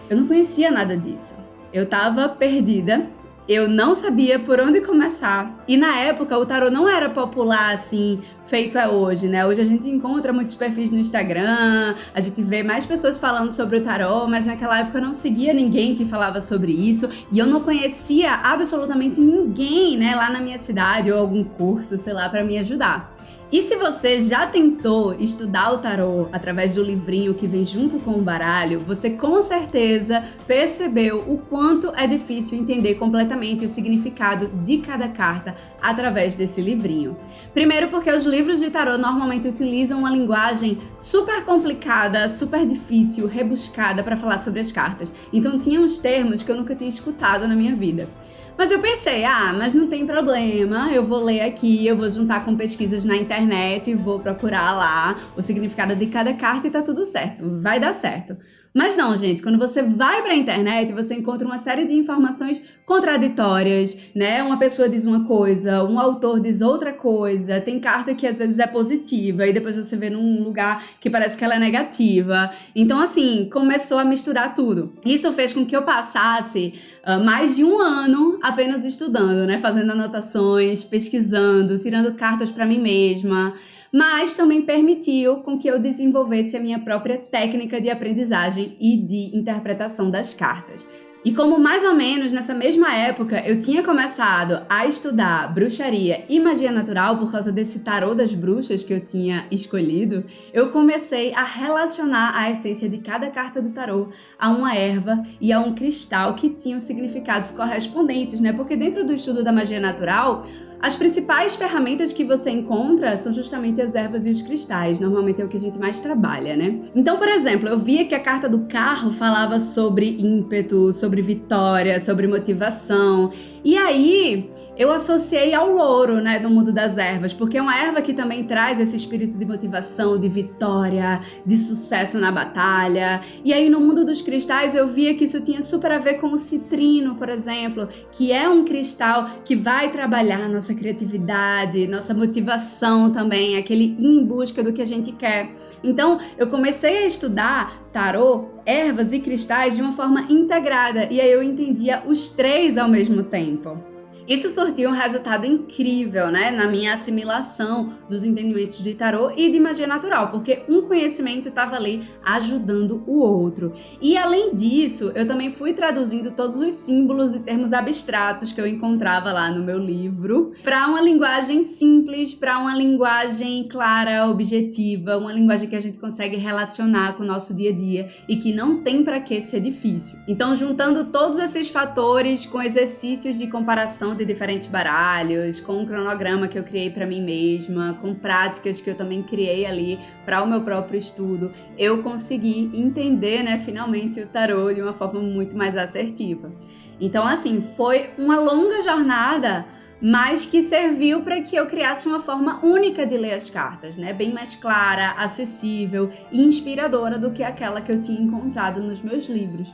eu 0.09 0.17
não 0.17 0.27
conhecia 0.27 0.69
nada 0.69 0.95
disso. 0.95 1.37
Eu 1.71 1.87
tava 1.87 2.29
perdida 2.29 3.07
eu 3.47 3.67
não 3.67 3.93
sabia 3.95 4.39
por 4.39 4.59
onde 4.59 4.81
começar. 4.81 5.63
E 5.67 5.75
na 5.77 5.97
época 5.99 6.37
o 6.37 6.45
tarô 6.45 6.69
não 6.69 6.87
era 6.87 7.09
popular 7.09 7.73
assim, 7.73 8.21
feito 8.45 8.77
é 8.77 8.87
hoje, 8.87 9.27
né? 9.27 9.45
Hoje 9.45 9.61
a 9.61 9.65
gente 9.65 9.89
encontra 9.89 10.31
muitos 10.31 10.55
perfis 10.55 10.91
no 10.91 10.99
Instagram, 10.99 11.95
a 12.13 12.21
gente 12.21 12.41
vê 12.41 12.63
mais 12.63 12.85
pessoas 12.85 13.17
falando 13.17 13.51
sobre 13.51 13.77
o 13.77 13.83
tarô, 13.83 14.27
mas 14.27 14.45
naquela 14.45 14.79
época 14.79 14.97
eu 14.97 15.01
não 15.01 15.13
seguia 15.13 15.53
ninguém 15.53 15.95
que 15.95 16.05
falava 16.05 16.41
sobre 16.41 16.71
isso 16.71 17.09
e 17.31 17.39
eu 17.39 17.45
não 17.45 17.61
conhecia 17.61 18.33
absolutamente 18.33 19.19
ninguém, 19.19 19.97
né, 19.97 20.15
lá 20.15 20.29
na 20.29 20.39
minha 20.39 20.57
cidade 20.57 21.11
ou 21.11 21.19
algum 21.19 21.43
curso, 21.43 21.97
sei 21.97 22.13
lá, 22.13 22.29
para 22.29 22.43
me 22.43 22.57
ajudar. 22.57 23.12
E 23.53 23.61
se 23.61 23.75
você 23.75 24.19
já 24.19 24.47
tentou 24.47 25.13
estudar 25.13 25.73
o 25.73 25.77
tarô 25.77 26.27
através 26.31 26.73
do 26.73 26.81
livrinho 26.81 27.35
que 27.35 27.45
vem 27.45 27.63
junto 27.63 27.99
com 27.99 28.13
o 28.13 28.21
baralho, 28.23 28.79
você 28.79 29.11
com 29.11 29.39
certeza 29.43 30.23
percebeu 30.47 31.23
o 31.27 31.37
quanto 31.37 31.93
é 31.95 32.07
difícil 32.07 32.57
entender 32.57 32.95
completamente 32.95 33.63
o 33.63 33.69
significado 33.69 34.47
de 34.65 34.79
cada 34.79 35.07
carta 35.07 35.55
através 35.79 36.35
desse 36.35 36.61
livrinho. 36.61 37.15
Primeiro, 37.53 37.89
porque 37.89 38.11
os 38.11 38.25
livros 38.25 38.59
de 38.59 38.71
tarô 38.71 38.97
normalmente 38.97 39.47
utilizam 39.47 39.99
uma 39.99 40.09
linguagem 40.09 40.79
super 40.97 41.45
complicada, 41.45 42.27
super 42.29 42.65
difícil, 42.65 43.27
rebuscada 43.27 44.01
para 44.01 44.17
falar 44.17 44.39
sobre 44.39 44.61
as 44.61 44.71
cartas. 44.71 45.13
Então, 45.31 45.59
tinha 45.59 45.79
uns 45.79 45.99
termos 45.99 46.41
que 46.41 46.51
eu 46.51 46.55
nunca 46.55 46.73
tinha 46.73 46.89
escutado 46.89 47.47
na 47.47 47.55
minha 47.55 47.75
vida. 47.75 48.09
Mas 48.57 48.71
eu 48.71 48.79
pensei, 48.79 49.25
ah, 49.25 49.53
mas 49.57 49.73
não 49.73 49.87
tem 49.87 50.05
problema, 50.05 50.91
eu 50.91 51.03
vou 51.03 51.23
ler 51.23 51.41
aqui, 51.41 51.85
eu 51.87 51.97
vou 51.97 52.09
juntar 52.09 52.45
com 52.45 52.55
pesquisas 52.55 53.03
na 53.03 53.15
internet, 53.15 53.93
vou 53.95 54.19
procurar 54.19 54.71
lá 54.73 55.17
o 55.35 55.41
significado 55.41 55.95
de 55.95 56.05
cada 56.07 56.33
carta 56.33 56.67
e 56.67 56.71
tá 56.71 56.81
tudo 56.81 57.03
certo, 57.05 57.59
vai 57.61 57.79
dar 57.79 57.93
certo. 57.93 58.37
Mas 58.73 58.97
não, 58.97 59.15
gente, 59.15 59.43
quando 59.43 59.59
você 59.59 59.83
vai 59.83 60.23
para 60.23 60.31
a 60.33 60.35
internet, 60.35 60.91
você 60.93 61.13
encontra 61.13 61.45
uma 61.45 61.59
série 61.59 61.85
de 61.85 61.93
informações 61.93 62.63
contraditórias, 62.85 63.95
né? 64.15 64.41
Uma 64.41 64.57
pessoa 64.57 64.89
diz 64.89 65.05
uma 65.05 65.25
coisa, 65.25 65.83
um 65.83 65.99
autor 65.99 66.39
diz 66.39 66.59
outra 66.59 66.91
coisa, 66.91 67.61
tem 67.61 67.79
carta 67.79 68.15
que 68.15 68.25
às 68.25 68.39
vezes 68.39 68.57
é 68.57 68.65
positiva 68.65 69.45
e 69.45 69.53
depois 69.53 69.77
você 69.77 69.95
vê 69.95 70.09
num 70.09 70.43
lugar 70.43 70.83
que 70.99 71.07
parece 71.07 71.37
que 71.37 71.45
ela 71.45 71.55
é 71.55 71.59
negativa. 71.59 72.49
Então, 72.75 72.99
assim, 72.99 73.47
começou 73.53 73.99
a 73.99 74.03
misturar 74.03 74.55
tudo. 74.55 74.93
Isso 75.05 75.31
fez 75.33 75.53
com 75.53 75.63
que 75.63 75.75
eu 75.75 75.83
passasse 75.83 76.73
uh, 77.05 77.23
mais 77.23 77.55
de 77.55 77.63
um 77.63 77.79
ano 77.79 78.39
apenas 78.41 78.83
estudando, 78.83 79.45
né? 79.45 79.59
Fazendo 79.59 79.91
anotações, 79.91 80.83
pesquisando, 80.83 81.77
tirando 81.77 82.15
cartas 82.15 82.49
para 82.49 82.65
mim 82.65 82.79
mesma 82.79 83.53
mas 83.93 84.35
também 84.35 84.63
permitiu 84.63 85.37
com 85.37 85.59
que 85.59 85.67
eu 85.67 85.77
desenvolvesse 85.77 86.57
a 86.57 86.59
minha 86.59 86.79
própria 86.79 87.19
técnica 87.19 87.79
de 87.79 87.91
aprendizagem 87.91 88.75
e 88.79 88.97
de 88.97 89.37
interpretação 89.37 90.09
das 90.09 90.33
cartas. 90.33 90.87
E 91.25 91.33
como 91.33 91.57
mais 91.57 91.85
ou 91.85 91.95
menos 91.95 92.33
nessa 92.33 92.53
mesma 92.53 92.93
época 92.93 93.41
eu 93.47 93.57
tinha 93.57 93.81
começado 93.81 94.65
a 94.67 94.85
estudar 94.85 95.53
bruxaria 95.53 96.25
e 96.27 96.37
magia 96.37 96.69
natural 96.69 97.17
por 97.17 97.31
causa 97.31 97.49
desse 97.49 97.79
tarô 97.79 98.13
das 98.13 98.33
bruxas 98.33 98.83
que 98.83 98.93
eu 98.93 98.99
tinha 98.99 99.45
escolhido, 99.49 100.25
eu 100.51 100.69
comecei 100.69 101.33
a 101.33 101.45
relacionar 101.45 102.35
a 102.35 102.51
essência 102.51 102.89
de 102.89 102.97
cada 102.97 103.29
carta 103.29 103.61
do 103.61 103.69
tarô 103.69 104.09
a 104.37 104.49
uma 104.49 104.75
erva 104.75 105.25
e 105.39 105.53
a 105.53 105.61
um 105.61 105.73
cristal 105.73 106.33
que 106.33 106.49
tinham 106.49 106.81
significados 106.81 107.51
correspondentes, 107.51 108.41
né? 108.41 108.51
Porque 108.51 108.75
dentro 108.75 109.05
do 109.05 109.13
estudo 109.13 109.45
da 109.45 109.51
magia 109.53 109.79
natural, 109.79 110.43
as 110.83 110.97
principais 110.97 111.55
ferramentas 111.55 112.11
que 112.11 112.25
você 112.25 112.51
encontra 112.51 113.17
são 113.17 113.31
justamente 113.31 113.81
as 113.81 113.95
ervas 113.95 114.25
e 114.25 114.31
os 114.31 114.41
cristais. 114.41 114.99
Normalmente 114.99 115.41
é 115.41 115.45
o 115.45 115.47
que 115.47 115.55
a 115.55 115.59
gente 115.59 115.79
mais 115.79 116.01
trabalha, 116.01 116.57
né? 116.57 116.81
Então, 116.93 117.17
por 117.17 117.29
exemplo, 117.29 117.69
eu 117.69 117.79
via 117.79 118.03
que 118.03 118.13
a 118.13 118.19
carta 118.19 118.49
do 118.49 118.65
carro 118.65 119.09
falava 119.09 119.61
sobre 119.61 120.17
ímpeto, 120.19 120.91
sobre 120.91 121.21
vitória, 121.21 122.01
sobre 122.01 122.27
motivação. 122.27 123.31
E 123.63 123.77
aí 123.77 124.51
eu 124.75 124.91
associei 124.91 125.53
ao 125.53 125.71
louro, 125.71 126.19
né, 126.19 126.39
do 126.39 126.49
mundo 126.49 126.73
das 126.73 126.97
ervas, 126.97 127.31
porque 127.31 127.57
é 127.57 127.61
uma 127.61 127.77
erva 127.77 128.01
que 128.01 128.13
também 128.13 128.43
traz 128.43 128.79
esse 128.79 128.95
espírito 128.95 129.37
de 129.37 129.45
motivação, 129.45 130.17
de 130.19 130.27
vitória, 130.27 131.21
de 131.45 131.57
sucesso 131.57 132.19
na 132.19 132.31
batalha. 132.31 133.21
E 133.45 133.53
aí 133.53 133.69
no 133.69 133.79
mundo 133.79 134.03
dos 134.03 134.21
cristais 134.21 134.73
eu 134.73 134.87
via 134.87 135.13
que 135.13 135.25
isso 135.25 135.41
tinha 135.41 135.61
super 135.61 135.91
a 135.91 135.99
ver 135.99 136.15
com 136.15 136.27
o 136.33 136.37
citrino, 136.37 137.15
por 137.15 137.29
exemplo, 137.29 137.87
que 138.11 138.31
é 138.31 138.49
um 138.49 138.65
cristal 138.65 139.29
que 139.45 139.55
vai 139.55 139.91
trabalhar 139.91 140.49
nossa 140.49 140.73
criatividade, 140.73 141.87
nossa 141.87 142.13
motivação 142.13 143.11
também, 143.11 143.57
aquele 143.57 143.95
em 143.99 144.25
busca 144.25 144.63
do 144.63 144.73
que 144.73 144.81
a 144.81 144.85
gente 144.85 145.11
quer. 145.11 145.51
Então, 145.83 146.19
eu 146.37 146.47
comecei 146.47 147.03
a 147.03 147.05
estudar 147.05 147.83
tarô, 147.91 148.45
ervas 148.65 149.11
e 149.11 149.19
cristais 149.19 149.75
de 149.75 149.81
uma 149.81 149.93
forma 149.93 150.25
integrada, 150.29 151.07
e 151.11 151.19
aí 151.19 151.31
eu 151.31 151.43
entendia 151.43 152.03
os 152.05 152.29
três 152.29 152.77
ao 152.77 152.89
mesmo 152.89 153.23
tempo. 153.23 153.92
Isso 154.27 154.49
surtiu 154.49 154.89
um 154.89 154.93
resultado 154.93 155.45
incrível, 155.45 156.31
né, 156.31 156.49
na 156.49 156.65
minha 156.67 156.93
assimilação 156.93 157.93
dos 158.09 158.23
entendimentos 158.23 158.81
de 158.81 158.93
tarô 158.93 159.31
e 159.35 159.51
de 159.51 159.59
magia 159.59 159.85
natural, 159.85 160.29
porque 160.29 160.63
um 160.69 160.83
conhecimento 160.83 161.49
estava 161.49 161.75
ali 161.75 162.03
ajudando 162.23 163.03
o 163.05 163.19
outro. 163.19 163.73
E 164.01 164.17
além 164.17 164.55
disso, 164.55 165.11
eu 165.13 165.27
também 165.27 165.51
fui 165.51 165.73
traduzindo 165.73 166.31
todos 166.31 166.61
os 166.61 166.73
símbolos 166.73 167.35
e 167.35 167.39
termos 167.39 167.73
abstratos 167.73 168.51
que 168.51 168.61
eu 168.61 168.67
encontrava 168.67 169.31
lá 169.31 169.51
no 169.51 169.63
meu 169.63 169.77
livro 169.77 170.53
para 170.63 170.87
uma 170.87 171.01
linguagem 171.01 171.63
simples, 171.63 172.33
para 172.33 172.57
uma 172.57 172.75
linguagem 172.75 173.67
clara, 173.67 174.27
objetiva, 174.27 175.17
uma 175.17 175.33
linguagem 175.33 175.67
que 175.67 175.75
a 175.75 175.81
gente 175.81 175.99
consegue 175.99 176.37
relacionar 176.37 177.17
com 177.17 177.23
o 177.23 177.25
nosso 177.25 177.53
dia 177.53 177.71
a 177.71 177.73
dia 177.73 178.09
e 178.27 178.37
que 178.37 178.53
não 178.53 178.81
tem 178.81 179.03
para 179.03 179.19
que 179.19 179.41
ser 179.41 179.59
difícil. 179.59 180.19
Então, 180.27 180.55
juntando 180.55 181.05
todos 181.05 181.37
esses 181.39 181.69
fatores 181.69 182.45
com 182.45 182.61
exercícios 182.61 183.37
de 183.37 183.47
comparação 183.47 184.12
de 184.13 184.25
diferentes 184.25 184.67
baralhos, 184.67 185.59
com 185.59 185.73
um 185.73 185.85
cronograma 185.85 186.47
que 186.47 186.57
eu 186.57 186.63
criei 186.63 186.89
para 186.89 187.05
mim 187.05 187.21
mesma, 187.21 187.97
com 188.01 188.13
práticas 188.13 188.81
que 188.81 188.89
eu 188.89 188.95
também 188.95 189.21
criei 189.23 189.65
ali 189.65 189.99
para 190.25 190.41
o 190.43 190.47
meu 190.47 190.61
próprio 190.61 190.97
estudo, 190.97 191.51
eu 191.77 192.01
consegui 192.01 192.71
entender, 192.73 193.43
né, 193.43 193.61
finalmente 193.65 194.19
o 194.19 194.27
tarô 194.27 194.73
de 194.73 194.81
uma 194.81 194.93
forma 194.93 195.19
muito 195.19 195.55
mais 195.55 195.75
assertiva. 195.75 196.51
Então, 196.99 197.27
assim, 197.27 197.61
foi 197.61 198.11
uma 198.17 198.39
longa 198.39 198.81
jornada 198.81 199.65
mas 200.05 200.45
que 200.45 200.61
serviu 200.61 201.21
para 201.21 201.39
que 201.39 201.55
eu 201.55 201.65
criasse 201.65 202.09
uma 202.09 202.19
forma 202.19 202.59
única 202.61 203.05
de 203.07 203.15
ler 203.15 203.35
as 203.35 203.49
cartas, 203.49 203.97
né? 203.97 204.11
Bem 204.11 204.33
mais 204.33 204.53
clara, 204.53 205.11
acessível 205.11 206.09
e 206.29 206.43
inspiradora 206.43 207.17
do 207.17 207.31
que 207.31 207.41
aquela 207.41 207.79
que 207.79 207.89
eu 207.89 208.01
tinha 208.01 208.19
encontrado 208.19 208.81
nos 208.81 209.01
meus 209.01 209.29
livros. 209.29 209.73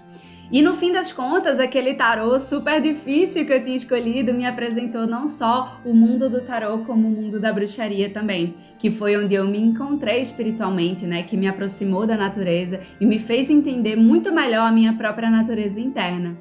E 0.52 0.64
no 0.64 0.74
fim 0.74 0.92
das 0.92 1.12
contas, 1.12 1.60
aquele 1.60 1.94
tarô 1.94 2.40
super 2.40 2.82
difícil 2.82 3.46
que 3.46 3.54
eu 3.54 3.64
tinha 3.64 3.78
escolhido 3.78 4.34
me 4.34 4.48
apresentou 4.48 5.06
não 5.06 5.28
só 5.28 5.80
o 5.86 5.94
mundo 5.94 6.28
do 6.28 6.42
tarô, 6.42 6.80
como 6.80 7.08
o 7.08 7.12
mundo 7.12 7.40
da 7.40 7.54
bruxaria 7.54 8.10
também, 8.10 8.56
que 8.80 8.90
foi 8.90 9.16
onde 9.16 9.36
eu 9.36 9.48
me 9.48 9.60
encontrei 9.60 10.20
espiritualmente, 10.22 11.06
né? 11.06 11.22
Que 11.22 11.38
me 11.38 11.48
aproximou 11.48 12.08
da 12.08 12.18
natureza 12.18 12.80
e 13.00 13.06
me 13.06 13.20
fez 13.20 13.52
entender 13.52 13.96
muito 13.96 14.34
melhor 14.34 14.68
a 14.68 14.72
minha 14.72 14.94
própria 14.94 15.30
natureza 15.30 15.80
interna. 15.80 16.36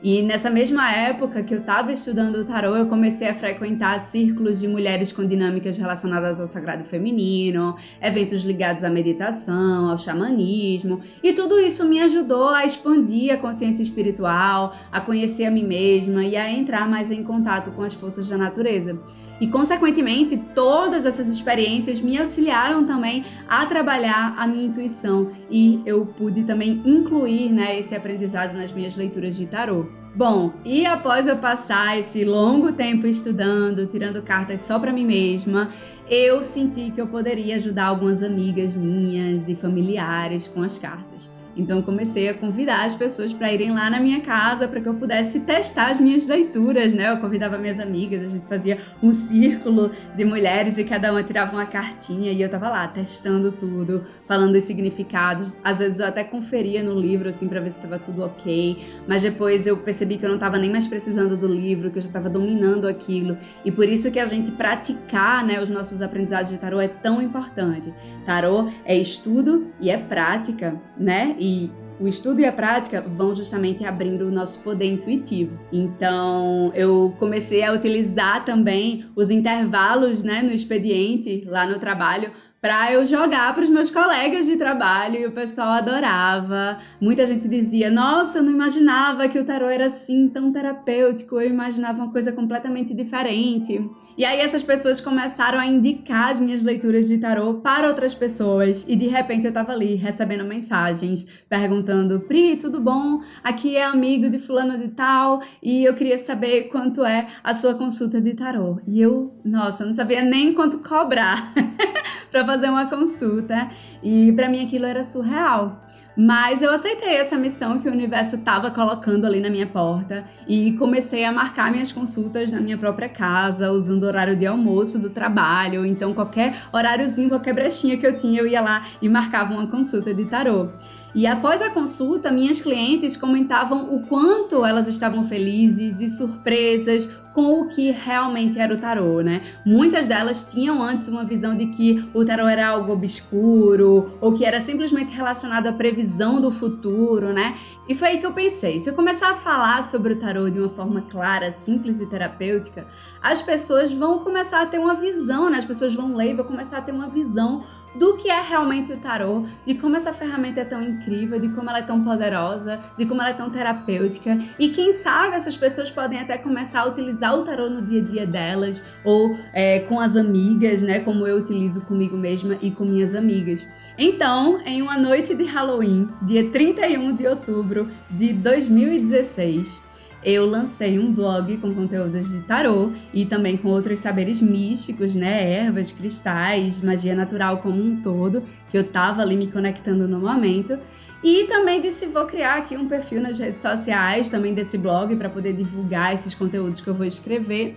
E 0.00 0.22
nessa 0.22 0.48
mesma 0.48 0.92
época 0.92 1.42
que 1.42 1.52
eu 1.52 1.58
estava 1.58 1.90
estudando 1.90 2.36
o 2.36 2.44
tarô, 2.44 2.76
eu 2.76 2.86
comecei 2.86 3.28
a 3.28 3.34
frequentar 3.34 4.00
círculos 4.00 4.60
de 4.60 4.68
mulheres 4.68 5.10
com 5.10 5.26
dinâmicas 5.26 5.76
relacionadas 5.76 6.40
ao 6.40 6.46
sagrado 6.46 6.84
feminino, 6.84 7.74
eventos 8.00 8.44
ligados 8.44 8.84
à 8.84 8.90
meditação, 8.90 9.90
ao 9.90 9.98
xamanismo, 9.98 11.00
e 11.20 11.32
tudo 11.32 11.58
isso 11.58 11.84
me 11.84 12.00
ajudou 12.00 12.50
a 12.50 12.64
expandir 12.64 13.34
a 13.34 13.36
consciência 13.36 13.82
espiritual, 13.82 14.76
a 14.92 15.00
conhecer 15.00 15.46
a 15.46 15.50
mim 15.50 15.64
mesma 15.64 16.24
e 16.24 16.36
a 16.36 16.48
entrar 16.48 16.88
mais 16.88 17.10
em 17.10 17.24
contato 17.24 17.72
com 17.72 17.82
as 17.82 17.94
forças 17.94 18.28
da 18.28 18.38
natureza. 18.38 19.00
E, 19.40 19.46
consequentemente, 19.46 20.36
todas 20.54 21.06
essas 21.06 21.28
experiências 21.28 22.00
me 22.00 22.18
auxiliaram 22.18 22.84
também 22.84 23.24
a 23.48 23.64
trabalhar 23.66 24.34
a 24.36 24.46
minha 24.46 24.66
intuição 24.66 25.30
e 25.50 25.80
eu 25.86 26.04
pude 26.04 26.42
também 26.42 26.82
incluir 26.84 27.50
né, 27.50 27.78
esse 27.78 27.94
aprendizado 27.94 28.54
nas 28.54 28.72
minhas 28.72 28.96
leituras 28.96 29.36
de 29.36 29.46
tarô. 29.46 29.86
Bom, 30.14 30.52
e 30.64 30.84
após 30.84 31.28
eu 31.28 31.36
passar 31.36 31.96
esse 31.96 32.24
longo 32.24 32.72
tempo 32.72 33.06
estudando, 33.06 33.86
tirando 33.86 34.20
cartas 34.20 34.62
só 34.62 34.78
para 34.78 34.92
mim 34.92 35.06
mesma, 35.06 35.70
eu 36.10 36.42
senti 36.42 36.90
que 36.90 37.00
eu 37.00 37.06
poderia 37.06 37.54
ajudar 37.54 37.86
algumas 37.86 38.22
amigas 38.22 38.74
minhas 38.74 39.48
e 39.48 39.54
familiares 39.54 40.48
com 40.48 40.62
as 40.62 40.76
cartas. 40.76 41.30
Então 41.58 41.82
comecei 41.82 42.28
a 42.28 42.34
convidar 42.34 42.86
as 42.86 42.94
pessoas 42.94 43.32
para 43.32 43.52
irem 43.52 43.72
lá 43.72 43.90
na 43.90 43.98
minha 43.98 44.20
casa 44.20 44.68
para 44.68 44.80
que 44.80 44.88
eu 44.88 44.94
pudesse 44.94 45.40
testar 45.40 45.90
as 45.90 46.00
minhas 46.00 46.26
leituras, 46.26 46.94
né? 46.94 47.10
Eu 47.10 47.18
convidava 47.18 47.58
minhas 47.58 47.80
amigas, 47.80 48.24
a 48.24 48.28
gente 48.28 48.46
fazia 48.46 48.78
um 49.02 49.10
círculo 49.10 49.90
de 50.16 50.24
mulheres 50.24 50.78
e 50.78 50.84
cada 50.84 51.10
uma 51.10 51.22
tirava 51.22 51.52
uma 51.52 51.66
cartinha 51.66 52.30
e 52.30 52.40
eu 52.40 52.48
tava 52.48 52.68
lá 52.68 52.86
testando 52.86 53.50
tudo, 53.50 54.04
falando 54.26 54.54
os 54.54 54.64
significados. 54.64 55.58
Às 55.64 55.80
vezes 55.80 55.98
eu 55.98 56.06
até 56.06 56.22
conferia 56.22 56.82
no 56.82 56.98
livro 56.98 57.28
assim 57.28 57.48
para 57.48 57.60
ver 57.60 57.72
se 57.72 57.78
estava 57.78 57.98
tudo 57.98 58.24
OK, 58.24 58.78
mas 59.08 59.22
depois 59.22 59.66
eu 59.66 59.76
percebi 59.78 60.16
que 60.16 60.24
eu 60.24 60.28
não 60.28 60.36
estava 60.36 60.58
nem 60.58 60.70
mais 60.70 60.86
precisando 60.86 61.36
do 61.36 61.48
livro, 61.48 61.90
que 61.90 61.98
eu 61.98 62.02
já 62.02 62.08
estava 62.08 62.30
dominando 62.30 62.86
aquilo. 62.86 63.36
E 63.64 63.72
por 63.72 63.88
isso 63.88 64.12
que 64.12 64.20
a 64.20 64.26
gente 64.26 64.52
praticar, 64.52 65.44
né, 65.44 65.60
os 65.60 65.70
nossos 65.70 66.00
aprendizados 66.02 66.50
de 66.50 66.58
tarô 66.58 66.80
é 66.80 66.86
tão 66.88 67.20
importante. 67.20 67.92
Tarô 68.24 68.70
é 68.84 68.96
estudo 68.96 69.72
e 69.80 69.90
é 69.90 69.98
prática, 69.98 70.80
né? 70.96 71.34
E 71.38 71.47
e 71.48 71.70
o 72.00 72.06
estudo 72.06 72.40
e 72.40 72.44
a 72.44 72.52
prática 72.52 73.00
vão 73.00 73.34
justamente 73.34 73.84
abrindo 73.84 74.26
o 74.26 74.30
nosso 74.30 74.62
poder 74.62 74.86
intuitivo. 74.86 75.58
Então, 75.72 76.70
eu 76.74 77.14
comecei 77.18 77.64
a 77.64 77.72
utilizar 77.72 78.44
também 78.44 79.06
os 79.16 79.30
intervalos, 79.30 80.22
né, 80.22 80.42
no 80.42 80.52
expediente 80.52 81.44
lá 81.46 81.66
no 81.66 81.78
trabalho 81.78 82.30
para 82.60 82.92
eu 82.92 83.06
jogar 83.06 83.54
para 83.54 83.62
os 83.62 83.70
meus 83.70 83.90
colegas 83.90 84.46
de 84.46 84.56
trabalho 84.56 85.16
e 85.16 85.26
o 85.26 85.32
pessoal 85.32 85.68
adorava. 85.68 86.78
Muita 87.00 87.24
gente 87.26 87.48
dizia: 87.48 87.90
Nossa, 87.90 88.38
eu 88.38 88.42
não 88.42 88.52
imaginava 88.52 89.28
que 89.28 89.38
o 89.38 89.44
tarô 89.44 89.68
era 89.68 89.86
assim 89.86 90.28
tão 90.28 90.52
terapêutico, 90.52 91.40
eu 91.40 91.48
imaginava 91.48 92.02
uma 92.02 92.12
coisa 92.12 92.32
completamente 92.32 92.92
diferente. 92.94 93.88
E 94.18 94.24
aí 94.24 94.40
essas 94.40 94.64
pessoas 94.64 95.00
começaram 95.00 95.60
a 95.60 95.64
indicar 95.64 96.30
as 96.30 96.40
minhas 96.40 96.64
leituras 96.64 97.06
de 97.06 97.18
tarô 97.18 97.54
para 97.60 97.86
outras 97.86 98.16
pessoas 98.16 98.84
e 98.88 98.96
de 98.96 99.06
repente 99.06 99.46
eu 99.46 99.52
tava 99.52 99.70
ali 99.70 99.94
recebendo 99.94 100.42
mensagens 100.44 101.24
perguntando: 101.48 102.18
"Pri, 102.18 102.56
tudo 102.56 102.80
bom? 102.80 103.20
Aqui 103.44 103.76
é 103.76 103.84
amigo 103.84 104.28
de 104.28 104.40
fulano 104.40 104.76
de 104.76 104.88
tal 104.88 105.40
e 105.62 105.84
eu 105.84 105.94
queria 105.94 106.18
saber 106.18 106.64
quanto 106.64 107.04
é 107.04 107.28
a 107.44 107.54
sua 107.54 107.74
consulta 107.74 108.20
de 108.20 108.34
tarô". 108.34 108.80
E 108.88 109.00
eu, 109.00 109.32
nossa, 109.44 109.86
não 109.86 109.94
sabia 109.94 110.20
nem 110.20 110.52
quanto 110.52 110.80
cobrar 110.80 111.54
para 112.32 112.44
fazer 112.44 112.70
uma 112.70 112.86
consulta 112.90 113.70
e 114.02 114.32
para 114.32 114.48
mim 114.48 114.66
aquilo 114.66 114.86
era 114.86 115.04
surreal. 115.04 115.86
Mas 116.20 116.62
eu 116.62 116.72
aceitei 116.72 117.14
essa 117.14 117.38
missão 117.38 117.78
que 117.78 117.88
o 117.88 117.92
universo 117.92 118.34
estava 118.34 118.72
colocando 118.72 119.24
ali 119.24 119.38
na 119.38 119.48
minha 119.48 119.68
porta 119.68 120.24
e 120.48 120.72
comecei 120.72 121.24
a 121.24 121.30
marcar 121.30 121.70
minhas 121.70 121.92
consultas 121.92 122.50
na 122.50 122.60
minha 122.60 122.76
própria 122.76 123.08
casa, 123.08 123.70
usando 123.70 124.02
o 124.02 124.06
horário 124.06 124.34
de 124.34 124.44
almoço 124.44 124.98
do 124.98 125.10
trabalho, 125.10 125.86
então 125.86 126.12
qualquer 126.12 126.56
horáriozinho, 126.72 127.28
qualquer 127.28 127.54
brechinha 127.54 127.96
que 127.96 128.04
eu 128.04 128.16
tinha, 128.16 128.40
eu 128.40 128.48
ia 128.48 128.60
lá 128.60 128.84
e 129.00 129.08
marcava 129.08 129.54
uma 129.54 129.68
consulta 129.68 130.12
de 130.12 130.24
tarô. 130.24 130.70
E 131.14 131.26
após 131.26 131.62
a 131.62 131.70
consulta, 131.70 132.30
minhas 132.30 132.60
clientes 132.60 133.16
comentavam 133.16 133.94
o 133.94 134.06
quanto 134.06 134.64
elas 134.64 134.88
estavam 134.88 135.24
felizes 135.24 136.00
e 136.00 136.08
surpresas 136.08 137.08
com 137.34 137.60
o 137.60 137.68
que 137.68 137.92
realmente 137.92 138.58
era 138.58 138.74
o 138.74 138.78
tarô, 138.78 139.20
né? 139.20 139.42
Muitas 139.64 140.08
delas 140.08 140.44
tinham 140.44 140.82
antes 140.82 141.06
uma 141.06 141.24
visão 141.24 141.56
de 141.56 141.66
que 141.66 142.04
o 142.12 142.24
tarô 142.24 142.48
era 142.48 142.66
algo 142.66 142.92
obscuro 142.92 144.18
ou 144.20 144.32
que 144.32 144.44
era 144.44 144.60
simplesmente 144.60 145.12
relacionado 145.12 145.68
à 145.68 145.72
previsão 145.72 146.40
do 146.40 146.50
futuro, 146.50 147.32
né? 147.32 147.56
E 147.88 147.94
foi 147.94 148.08
aí 148.08 148.18
que 148.18 148.26
eu 148.26 148.32
pensei, 148.32 148.80
se 148.80 148.90
eu 148.90 148.94
começar 148.94 149.30
a 149.30 149.34
falar 149.34 149.82
sobre 149.84 150.14
o 150.14 150.16
tarô 150.16 150.50
de 150.50 150.58
uma 150.58 150.68
forma 150.68 151.00
clara, 151.02 151.52
simples 151.52 152.00
e 152.00 152.06
terapêutica, 152.06 152.86
as 153.22 153.40
pessoas 153.40 153.92
vão 153.92 154.18
começar 154.18 154.60
a 154.60 154.66
ter 154.66 154.78
uma 154.78 154.94
visão, 154.94 155.48
né? 155.48 155.58
As 155.58 155.64
pessoas 155.64 155.94
vão 155.94 156.16
ler 156.16 156.32
e 156.32 156.34
vão 156.34 156.44
começar 156.44 156.78
a 156.78 156.82
ter 156.82 156.92
uma 156.92 157.08
visão 157.08 157.64
do 157.98 158.16
que 158.16 158.30
é 158.30 158.40
realmente 158.40 158.92
o 158.92 158.96
tarô, 158.96 159.44
de 159.66 159.74
como 159.74 159.96
essa 159.96 160.12
ferramenta 160.12 160.60
é 160.60 160.64
tão 160.64 160.82
incrível, 160.82 161.40
de 161.40 161.48
como 161.48 161.68
ela 161.68 161.80
é 161.80 161.82
tão 161.82 162.02
poderosa, 162.02 162.80
de 162.96 163.06
como 163.06 163.20
ela 163.20 163.30
é 163.30 163.34
tão 163.34 163.50
terapêutica. 163.50 164.38
E 164.58 164.68
quem 164.70 164.92
sabe 164.92 165.36
essas 165.36 165.56
pessoas 165.56 165.90
podem 165.90 166.20
até 166.20 166.38
começar 166.38 166.80
a 166.80 166.88
utilizar 166.88 167.36
o 167.36 167.42
tarô 167.42 167.68
no 167.68 167.82
dia 167.82 168.00
a 168.00 168.04
dia 168.04 168.26
delas 168.26 168.84
ou 169.04 169.36
é, 169.52 169.80
com 169.80 170.00
as 170.00 170.16
amigas, 170.16 170.82
né? 170.82 171.00
Como 171.00 171.26
eu 171.26 171.38
utilizo 171.38 171.82
comigo 171.82 172.16
mesma 172.16 172.56
e 172.62 172.70
com 172.70 172.84
minhas 172.84 173.14
amigas. 173.14 173.66
Então, 173.96 174.60
em 174.64 174.80
uma 174.80 174.96
noite 174.96 175.34
de 175.34 175.44
Halloween, 175.44 176.08
dia 176.22 176.48
31 176.50 177.16
de 177.16 177.26
outubro 177.26 177.90
de 178.10 178.32
2016, 178.32 179.87
eu 180.24 180.46
lancei 180.46 180.98
um 180.98 181.12
blog 181.12 181.56
com 181.58 181.72
conteúdos 181.72 182.32
de 182.32 182.40
tarô 182.40 182.92
e 183.14 183.24
também 183.24 183.56
com 183.56 183.68
outros 183.68 184.00
saberes 184.00 184.42
místicos, 184.42 185.14
né? 185.14 185.52
Ervas, 185.52 185.92
cristais, 185.92 186.80
magia 186.80 187.14
natural 187.14 187.58
como 187.58 187.80
um 187.80 188.00
todo, 188.02 188.42
que 188.70 188.76
eu 188.76 188.84
tava 188.84 189.22
ali 189.22 189.36
me 189.36 189.46
conectando 189.46 190.08
no 190.08 190.18
momento. 190.18 190.78
E 191.22 191.44
também 191.44 191.80
disse 191.80 192.06
vou 192.06 192.26
criar 192.26 192.58
aqui 192.58 192.76
um 192.76 192.88
perfil 192.88 193.20
nas 193.20 193.38
redes 193.38 193.60
sociais, 193.60 194.28
também 194.28 194.54
desse 194.54 194.78
blog 194.78 195.14
para 195.16 195.28
poder 195.28 195.52
divulgar 195.52 196.14
esses 196.14 196.34
conteúdos 196.34 196.80
que 196.80 196.88
eu 196.88 196.94
vou 196.94 197.06
escrever. 197.06 197.76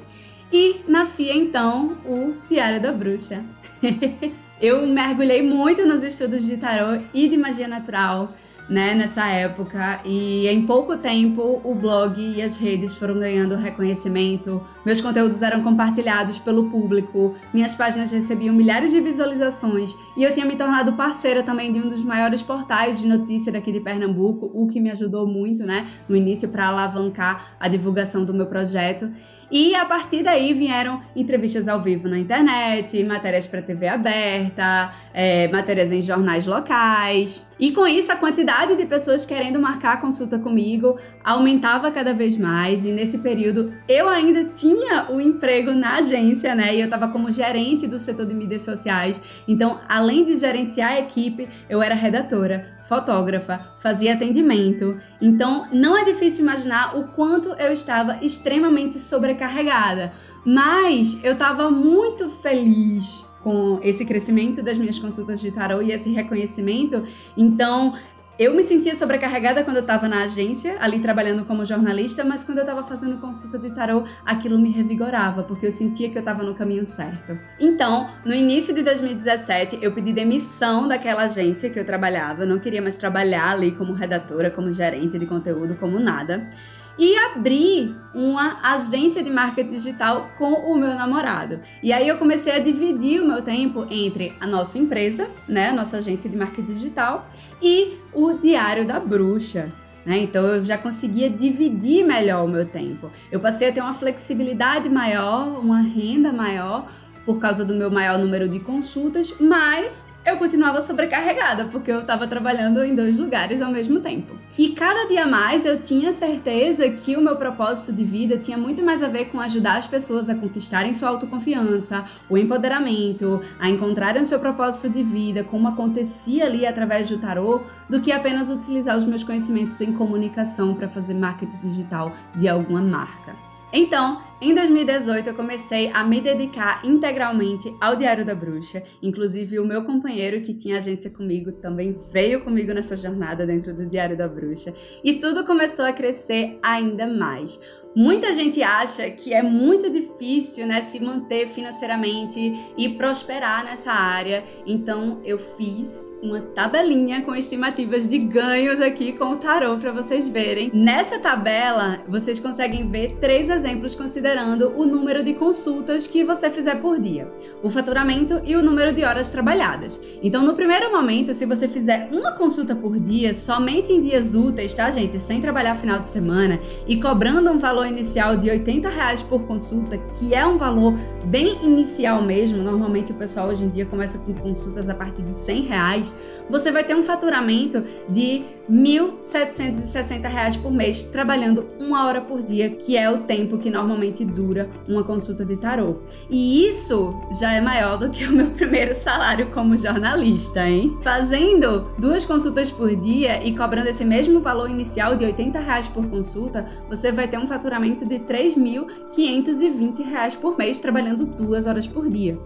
E 0.52 0.82
nascia 0.88 1.36
então 1.36 1.98
o 2.06 2.34
Diário 2.50 2.82
da 2.82 2.92
Bruxa. 2.92 3.44
eu 4.62 4.86
mergulhei 4.86 5.42
muito 5.42 5.86
nos 5.86 6.04
estudos 6.04 6.46
de 6.46 6.58
tarô 6.58 7.02
e 7.14 7.30
de 7.30 7.38
magia 7.38 7.68
natural 7.68 8.34
né, 8.72 8.96
nessa 8.96 9.28
época. 9.28 10.00
E 10.06 10.48
em 10.48 10.66
pouco 10.66 10.96
tempo 10.96 11.60
o 11.62 11.75
blog 11.75 12.18
e 12.18 12.42
as 12.42 12.56
redes 12.56 12.96
foram 12.96 13.20
ganhando 13.20 13.56
reconhecimento, 13.56 14.66
meus 14.86 15.01
conteúdos 15.01 15.42
eram 15.42 15.62
compartilhados 15.62 16.40
pelo 16.40 16.70
público, 16.70 17.36
minhas 17.54 17.75
páginas 17.75 18.10
recebiam 18.12 18.56
milhares 18.56 18.92
de 18.92 19.01
visualizações 19.01 19.94
e 20.16 20.24
eu 20.24 20.32
tinha 20.32 20.46
me 20.46 20.56
tornado 20.56 20.94
parceira 20.94 21.44
também 21.44 21.74
de 21.74 21.80
um 21.80 21.90
dos 21.90 22.01
maiores 22.01 22.42
portais 22.42 23.00
de 23.00 23.08
notícia 23.08 23.51
daqui 23.51 23.74
de 23.74 23.82
Pernambuco, 23.82 24.50
o 24.54 24.68
que 24.68 24.80
me 24.80 24.90
ajudou 24.90 25.28
muito, 25.28 25.66
né, 25.66 25.88
no 26.08 26.16
início 26.16 26.48
para 26.48 26.70
alavancar 26.70 27.58
a 27.60 27.68
divulgação 27.68 28.24
do 28.24 28.34
meu 28.34 28.46
projeto. 28.46 29.12
E 29.51 29.75
a 29.75 29.84
partir 29.84 30.24
daí 30.24 30.53
vieram 30.53 31.01
entrevistas 31.13 31.67
ao 31.67 31.84
vivo 31.84 32.08
na 32.08 32.17
internet, 32.17 33.03
matérias 33.03 33.46
para 33.46 33.62
TV 33.62 33.86
aberta, 33.86 34.93
é, 35.13 35.50
matérias 35.50 35.91
em 35.91 36.01
jornais 36.01 36.48
locais. 36.48 37.46
E 37.60 37.74
com 37.74 37.86
isso, 37.86 38.12
a 38.13 38.15
quantidade 38.15 38.77
de 38.77 38.86
pessoas 38.86 39.25
querendo 39.25 39.60
marcar 39.60 39.93
a 39.93 39.98
consulta 39.98 40.39
comigo 40.39 40.98
aumentava 41.22 41.91
cada 41.91 42.13
vez 42.13 42.38
mais. 42.38 42.86
E 42.86 42.93
nesse 42.93 43.17
período, 43.17 43.74
eu 43.89 44.08
ainda 44.08 44.46
tinha 44.46 45.12
o 45.12 45.20
emprego 45.20 45.74
na 45.74 45.98
agência, 45.98 46.55
né? 46.55 46.74
E 46.74 46.79
eu 46.79 46.86
estava 46.86 47.10
como 47.10 47.29
gerente 47.29 47.88
do 47.88 48.00
setor 48.00 48.25
de 48.25 48.34
mídias 48.34 48.62
sociais. 48.62 49.22
Então, 49.46 49.81
além 49.89 50.24
de 50.24 50.38
gerenciar 50.38 50.93
a 50.93 51.00
equipe, 51.00 51.50
eu 51.70 51.84
era 51.84 51.93
redatora 51.93 52.81
fotógrafa, 52.92 53.70
fazia 53.80 54.14
atendimento. 54.14 55.00
Então, 55.22 55.66
não 55.72 55.98
é 55.98 56.04
difícil 56.04 56.44
imaginar 56.44 56.98
o 56.98 57.08
quanto 57.08 57.54
eu 57.54 57.72
estava 57.72 58.20
extremamente 58.22 59.00
sobrecarregada. 59.00 60.12
Mas 60.46 61.18
eu 61.24 61.32
estava 61.32 61.72
muito 61.72 62.30
feliz 62.30 63.26
com 63.42 63.80
esse 63.82 64.04
crescimento 64.04 64.62
das 64.62 64.78
minhas 64.78 65.00
consultas 65.00 65.40
de 65.40 65.52
tarot 65.52 65.86
e 65.86 65.94
esse 65.94 66.12
reconhecimento. 66.12 67.06
Então, 67.38 67.94
eu 68.40 68.54
me 68.56 68.64
sentia 68.64 68.96
sobrecarregada 68.96 69.64
quando 69.64 69.78
eu 69.78 69.82
estava 69.82 70.08
na 70.08 70.24
agência, 70.24 70.78
ali 70.80 71.00
trabalhando 71.00 71.46
como 71.46 71.66
jornalista, 71.66 72.24
mas 72.24 72.44
quando 72.44 72.60
eu 72.60 72.64
estava 72.64 72.84
fazendo 72.84 73.18
consulta 73.18 73.60
de 73.60 73.70
tarô, 73.72 74.04
aquilo 74.26 74.58
me 74.58 74.72
revigorava, 74.72 75.44
porque 75.44 75.68
eu 75.68 75.72
sentia 75.72 76.10
que 76.10 76.18
eu 76.18 76.22
estava 76.22 76.44
no 76.44 76.56
caminho 76.56 76.86
certo. 76.86 77.38
Então, 77.60 78.10
no 78.26 78.34
início 78.34 78.74
de 78.74 78.82
2017, 78.82 79.80
eu 79.82 79.92
pedi 79.92 80.14
demissão 80.14 80.88
daquela 80.88 81.24
agência 81.24 81.70
que 81.70 81.80
eu 81.80 81.86
trabalhava, 81.86 82.44
eu 82.44 82.48
não 82.48 82.60
queria 82.60 82.82
mais 82.82 82.98
trabalhar 82.98 83.52
ali 83.52 83.72
como 83.72 83.94
redatora, 83.94 84.50
como 84.50 84.72
gerente 84.72 85.20
de 85.20 85.26
conteúdo, 85.26 85.76
como 85.76 86.00
nada 86.00 86.50
e 86.98 87.18
abri 87.18 87.96
uma 88.14 88.60
agência 88.64 89.24
de 89.24 89.30
marketing 89.30 89.70
digital 89.70 90.30
com 90.38 90.54
o 90.54 90.76
meu 90.76 90.90
namorado. 90.90 91.60
E 91.82 91.92
aí 91.94 92.08
eu 92.08 92.18
comecei 92.18 92.54
a 92.54 92.60
dividir 92.60 93.22
o 93.22 93.28
meu 93.28 93.42
tempo 93.42 93.86
entre 93.90 94.34
a 94.40 94.48
nossa 94.48 94.78
empresa, 94.78 95.30
né, 95.48 95.70
a 95.70 95.74
nossa 95.74 95.98
agência 95.98 96.30
de 96.30 96.38
marketing 96.38 96.68
digital 96.68 97.30
e 97.62 97.98
o 98.14 98.34
Diário 98.34 98.86
da 98.86 99.00
Bruxa. 99.00 99.72
Né? 100.06 100.20
Então 100.20 100.46
eu 100.46 100.66
já 100.66 100.78
conseguia 100.78 101.30
dividir 101.30 102.04
melhor 102.06 102.44
o 102.46 102.48
meu 102.48 102.66
tempo. 102.66 103.12
Eu 103.32 103.40
passei 103.40 103.70
a 103.70 103.72
ter 103.72 103.82
uma 103.82 103.94
flexibilidade 103.94 104.90
maior, 104.90 105.60
uma 105.60 105.82
renda 105.82 106.34
maior 106.34 106.88
por 107.26 107.40
causa 107.40 107.64
do 107.64 107.76
meu 107.76 107.92
maior 107.92 108.18
número 108.18 108.50
de 108.50 108.60
consultas, 108.60 109.36
mas 109.40 110.08
eu 110.25 110.38
continuava 110.38 110.82
sobrecarregada, 110.82 111.66
porque 111.66 111.92
eu 111.92 112.01
estava 112.01 112.28
trabalhando 112.28 112.84
em 112.84 112.96
dois 112.96 113.18
lugares 113.18 113.62
ao 113.62 113.72
mesmo 113.72 114.00
tempo. 114.00 114.36
E 114.58 114.70
cada 114.70 115.08
dia 115.08 115.25
mais 115.25 115.66
eu 115.66 115.82
tinha 115.82 116.13
certeza 116.13 116.90
que 116.90 117.16
o 117.16 117.22
meu 117.22 117.36
propósito 117.36 117.96
de 117.96 118.04
vida 118.04 118.38
tinha 118.38 118.58
muito 118.58 118.84
mais 118.84 119.01
a 119.01 119.08
ver 119.08 119.25
com 119.25 119.40
ajudar 119.40 119.78
as 119.78 119.88
pessoas 119.88 120.30
a 120.30 120.36
conquistarem 120.36 120.94
sua 120.94 121.10
autoconfiança, 121.10 122.06
o 122.30 122.38
empoderamento, 122.38 123.42
a 123.60 123.70
encontrarem 123.70 124.22
o 124.22 124.25
seu 124.25 124.40
propósito 124.40 124.92
de 124.94 125.01
vida, 125.01 125.44
como 125.44 125.68
acontecia 125.68 126.46
ali 126.46 126.66
através 126.66 127.10
do 127.10 127.18
tarô, 127.18 127.62
do 127.90 128.01
que 128.01 128.12
apenas 128.12 128.50
utilizar 128.50 128.98
os 128.98 129.06
meus 129.06 129.24
conhecimentos 129.24 129.80
em 129.82 129.94
comunicação 129.94 130.74
para 130.74 130.88
fazer 130.88 131.13
marketing 131.13 131.58
digital 131.63 132.12
de 132.36 132.48
alguma 132.48 132.82
marca. 132.82 133.36
Então, 133.74 134.22
em 134.42 134.56
2018 134.56 135.28
eu 135.28 135.36
comecei 135.36 135.92
a 135.94 136.04
me 136.04 136.20
dedicar 136.20 136.84
integralmente 136.84 137.72
ao 137.80 137.96
Diário 137.96 138.26
da 138.26 138.34
Bruxa. 138.34 138.82
Inclusive 139.02 139.60
o 139.60 139.66
meu 139.66 139.84
companheiro 139.84 140.42
que 140.42 140.52
tinha 140.52 140.77
agência 140.77 141.12
comigo 141.12 141.51
também 141.51 141.96
veio 142.12 142.44
comigo 142.44 142.74
nessa 142.74 142.98
jornada 142.98 143.46
dentro 143.46 143.72
do 143.72 143.86
Diário 143.86 144.18
da 144.18 144.27
Bruxa. 144.27 144.74
E 145.04 145.14
tudo 145.20 145.46
começou 145.46 145.86
a 145.86 145.94
crescer 145.94 146.58
ainda 146.64 147.06
mais. 147.06 147.60
Muita 147.94 148.32
gente 148.32 148.64
acha 148.64 149.10
que 149.10 149.34
é 149.34 149.44
muito 149.44 149.90
difícil, 149.90 150.66
né, 150.66 150.82
se 150.82 150.98
manter 150.98 151.50
financeiramente 151.50 152.40
e 152.77 152.88
prosperar 152.90 153.66
nessa 153.66 153.92
área. 153.92 154.46
Então 154.66 155.20
eu 155.25 155.38
fiz 155.38 156.10
uma 156.24 156.40
tabelinha 156.40 157.22
com 157.24 157.36
estimativas 157.36 158.08
de 158.08 158.18
ganhos 158.18 158.80
aqui 158.80 159.12
com 159.12 159.34
o 159.34 159.38
tarô 159.38 159.77
para 159.77 159.92
vocês 159.92 160.30
verem. 160.30 160.72
Nessa 160.74 161.20
tabela, 161.20 162.01
vocês 162.08 162.40
conseguem 162.40 162.90
ver 162.90 163.18
três 163.20 163.50
exemplos 163.50 163.94
considerando 164.31 164.74
o 164.77 164.85
número 164.85 165.24
de 165.24 165.33
consultas 165.33 166.07
que 166.07 166.24
você 166.24 166.50
fizer 166.50 166.75
por 166.75 167.00
dia, 167.00 167.29
o 167.61 167.70
faturamento 167.70 168.41
e 168.46 168.55
o 168.55 168.63
número 168.63 168.94
de 168.94 169.03
horas 169.03 169.29
trabalhadas. 169.29 170.01
Então, 170.24 170.41
no 170.44 170.53
primeiro 170.53 170.89
momento, 170.91 171.33
se 171.33 171.46
você 171.46 171.67
fizer 171.67 172.07
uma 172.11 172.31
consulta 172.31 172.74
por 172.74 172.98
dia, 172.98 173.33
somente 173.33 173.91
em 173.91 174.01
dias 174.01 174.33
úteis, 174.33 174.74
tá, 174.74 174.89
gente, 174.89 175.20
sem 175.20 175.41
trabalhar 175.41 175.75
final 175.75 176.00
de 176.00 176.07
semana 176.07 176.59
e 176.87 176.96
cobrando 176.96 177.51
um 177.51 177.57
valor 177.57 177.85
inicial 177.85 178.37
de 178.37 178.50
80 178.50 178.87
reais 178.87 179.22
por 179.22 179.44
consulta, 179.44 179.98
que 179.98 180.33
é 180.33 180.46
um 180.46 180.57
valor 180.57 180.94
bem 181.25 181.57
inicial 181.63 182.22
mesmo, 182.22 182.63
normalmente 182.63 183.11
o 183.11 183.15
pessoal 183.15 183.50
hoje 183.50 183.65
em 183.65 183.70
dia 183.70 183.85
começa 183.85 184.17
com 184.17 184.33
consultas 184.33 184.87
a 184.87 184.96
partir 184.96 185.24
de 185.24 185.37
100 185.37 185.61
reais, 185.63 186.15
você 186.50 186.72
vai 186.72 186.83
ter 186.85 186.96
um 186.96 187.03
faturamento 187.03 187.83
de 188.07 188.44
R$ 188.70 188.75
1.760 189.22 190.61
por 190.61 190.72
mês, 190.72 191.03
trabalhando 191.03 191.67
uma 191.79 192.05
hora 192.05 192.22
por 192.22 192.41
dia, 192.41 192.70
que 192.70 192.98
é 192.98 193.09
o 193.09 193.24
tempo 193.24 193.57
que 193.57 193.70
normalmente 193.70 194.21
dura 194.25 194.70
uma 194.88 195.03
consulta 195.03 195.46
de 195.46 195.57
tarô. 195.57 195.98
E 196.29 196.68
isso 196.68 197.20
já 197.40 197.53
é 197.53 197.62
maior 197.62 197.98
do 197.98 198.10
que 198.10 198.25
o 198.25 198.31
meu 198.31 198.50
primeiro 198.62 198.96
salário 198.96 199.48
como 199.48 199.77
jornalista, 199.77 200.68
hein? 200.68 200.98
Fazendo 201.03 201.92
duas 201.98 202.25
consultas 202.25 202.72
por 202.72 202.96
dia 202.96 203.44
e 203.44 203.55
cobrando 203.55 203.90
esse 203.90 204.05
mesmo 204.05 204.40
valor 204.40 204.70
inicial 204.70 205.16
de 205.16 205.25
80 205.25 205.60
reais 205.60 205.88
por 205.88 206.05
consulta, 206.07 206.66
você 206.90 207.12
vai 207.12 207.27
ter 207.27 207.38
um 207.38 207.48
faturamento 207.48 208.05
de 208.05 208.16
R$ 208.16 208.25
3.520 208.25 210.38
por 210.38 210.57
mês, 210.57 210.79
trabalhando 210.79 211.25
duas 211.25 211.68
horas 211.68 211.88
por 211.88 212.10
dia. 212.10 212.40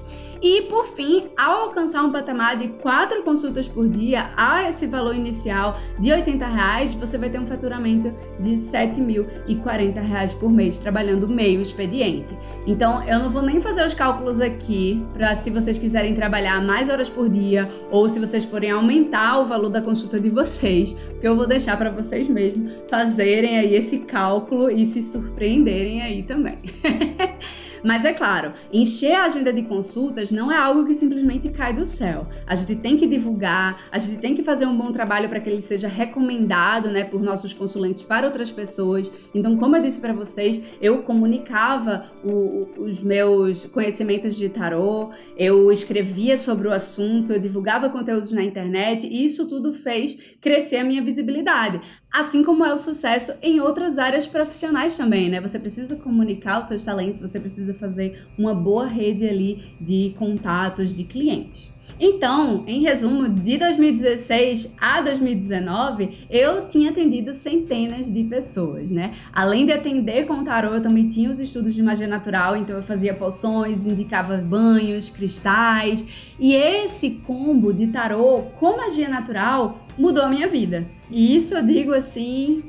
E, 0.45 0.61
por 0.61 0.85
fim, 0.85 1.23
ao 1.35 1.63
alcançar 1.63 2.03
um 2.03 2.11
patamar 2.11 2.55
de 2.55 2.67
quatro 2.67 3.23
consultas 3.23 3.67
por 3.67 3.89
dia 3.89 4.29
a 4.37 4.69
esse 4.69 4.85
valor 4.85 5.15
inicial 5.15 5.75
de 5.99 6.11
80 6.11 6.45
reais, 6.45 6.93
você 6.93 7.17
vai 7.17 7.31
ter 7.31 7.39
um 7.39 7.47
faturamento 7.47 8.13
de 8.39 8.51
R$ 8.51 8.57
7.040 8.57 10.37
por 10.37 10.51
mês, 10.51 10.77
trabalhando 10.77 11.27
meio 11.27 11.63
expediente. 11.63 12.37
Então, 12.67 13.03
eu 13.07 13.17
não 13.17 13.27
vou 13.27 13.41
nem 13.41 13.59
fazer 13.59 13.83
os 13.83 13.95
cálculos 13.95 14.39
aqui 14.39 15.03
para 15.13 15.33
se 15.33 15.49
vocês 15.49 15.79
quiserem 15.79 16.13
trabalhar 16.13 16.61
mais 16.61 16.89
horas 16.89 17.09
por 17.09 17.27
dia 17.27 17.67
ou 17.89 18.07
se 18.07 18.19
vocês 18.19 18.45
forem 18.45 18.69
aumentar 18.69 19.39
o 19.39 19.47
valor 19.47 19.69
da 19.69 19.81
consulta 19.81 20.19
de 20.19 20.29
vocês, 20.29 20.93
porque 20.93 21.27
eu 21.27 21.35
vou 21.35 21.47
deixar 21.47 21.75
para 21.75 21.89
vocês 21.89 22.29
mesmos 22.29 22.71
fazerem 22.87 23.57
aí 23.57 23.73
esse 23.73 23.97
cálculo 23.97 24.69
e 24.69 24.85
se 24.85 25.01
surpreenderem 25.01 26.03
aí 26.03 26.21
também. 26.21 26.57
Mas 27.85 28.03
é 28.03 28.13
claro, 28.13 28.51
encher 28.73 29.13
a 29.13 29.25
agenda 29.25 29.53
de 29.53 29.61
consultas 29.61 30.31
não 30.31 30.51
é 30.51 30.57
algo 30.57 30.87
que 30.87 30.95
simplesmente 30.95 31.49
cai 31.49 31.71
do 31.71 31.85
céu. 31.85 32.27
A 32.47 32.55
gente 32.55 32.75
tem 32.77 32.97
que 32.97 33.05
divulgar, 33.05 33.79
a 33.91 33.99
gente 33.99 34.17
tem 34.17 34.33
que 34.33 34.41
fazer 34.41 34.65
um 34.65 34.75
bom 34.75 34.91
trabalho 34.91 35.29
para 35.29 35.39
que 35.39 35.47
ele 35.47 35.61
seja 35.61 35.87
recomendado, 35.87 36.89
né, 36.89 37.03
por 37.03 37.21
nossos 37.21 37.53
consulentes 37.53 38.03
para 38.03 38.25
outras 38.25 38.49
pessoas. 38.49 39.11
Então, 39.35 39.55
como 39.55 39.75
eu 39.75 39.83
disse 39.83 40.01
para 40.01 40.13
vocês, 40.13 40.63
eu 40.81 41.03
comunicava 41.03 42.05
o, 42.23 42.67
os 42.75 43.03
meus 43.03 43.67
conhecimentos 43.67 44.35
de 44.35 44.49
tarô, 44.49 45.11
eu 45.37 45.71
escrevia 45.71 46.39
sobre 46.39 46.67
o 46.67 46.73
assunto, 46.73 47.33
eu 47.33 47.39
divulgava 47.39 47.87
conteúdos 47.87 48.31
na 48.31 48.43
internet 48.43 49.05
e 49.05 49.23
isso 49.23 49.47
tudo 49.47 49.71
fez 49.71 50.35
crescer 50.41 50.77
a 50.77 50.83
minha 50.83 51.03
visibilidade. 51.03 51.79
Assim 52.11 52.43
como 52.43 52.65
é 52.65 52.73
o 52.73 52.77
sucesso 52.77 53.33
em 53.43 53.59
outras 53.59 53.99
áreas 53.99 54.25
profissionais 54.25 54.95
também, 54.95 55.29
né? 55.29 55.41
Você 55.41 55.59
precisa 55.59 55.97
comunicar 55.97 56.61
os 56.61 56.67
seus 56.67 56.83
talentos, 56.83 57.19
você 57.19 57.39
precisa 57.39 57.74
fazer 57.75 58.27
uma 58.37 58.53
boa 58.53 58.87
rede 58.87 59.27
ali 59.27 59.63
de 59.79 60.15
contatos 60.17 60.93
de 60.93 61.03
clientes. 61.03 61.75
Então, 61.99 62.63
em 62.67 62.81
resumo, 62.81 63.29
de 63.29 63.57
2016 63.57 64.75
a 64.79 65.01
2019, 65.01 66.25
eu 66.29 66.67
tinha 66.67 66.89
atendido 66.89 67.33
centenas 67.33 68.11
de 68.11 68.23
pessoas, 68.23 68.91
né? 68.91 69.13
Além 69.31 69.65
de 69.65 69.71
atender 69.71 70.25
com 70.25 70.43
tarô, 70.43 70.73
eu 70.73 70.81
também 70.81 71.07
tinha 71.07 71.29
os 71.29 71.39
estudos 71.39 71.73
de 71.73 71.81
magia 71.81 72.07
natural, 72.07 72.57
então 72.57 72.75
eu 72.75 72.83
fazia 72.83 73.13
poções, 73.13 73.85
indicava 73.85 74.35
banhos, 74.37 75.09
cristais, 75.09 76.33
e 76.37 76.53
esse 76.53 77.11
combo 77.11 77.71
de 77.71 77.87
tarô 77.87 78.43
com 78.59 78.75
magia 78.75 79.07
natural 79.07 79.85
mudou 79.97 80.23
a 80.23 80.29
minha 80.29 80.47
vida. 80.47 80.85
E 81.09 81.35
isso 81.35 81.55
eu 81.55 81.65
digo 81.65 81.93
assim, 81.93 82.63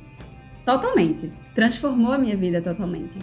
totalmente. 0.65 1.33
Transformou 1.53 2.13
a 2.13 2.19
minha 2.19 2.37
vida 2.37 2.61
totalmente 2.61 3.19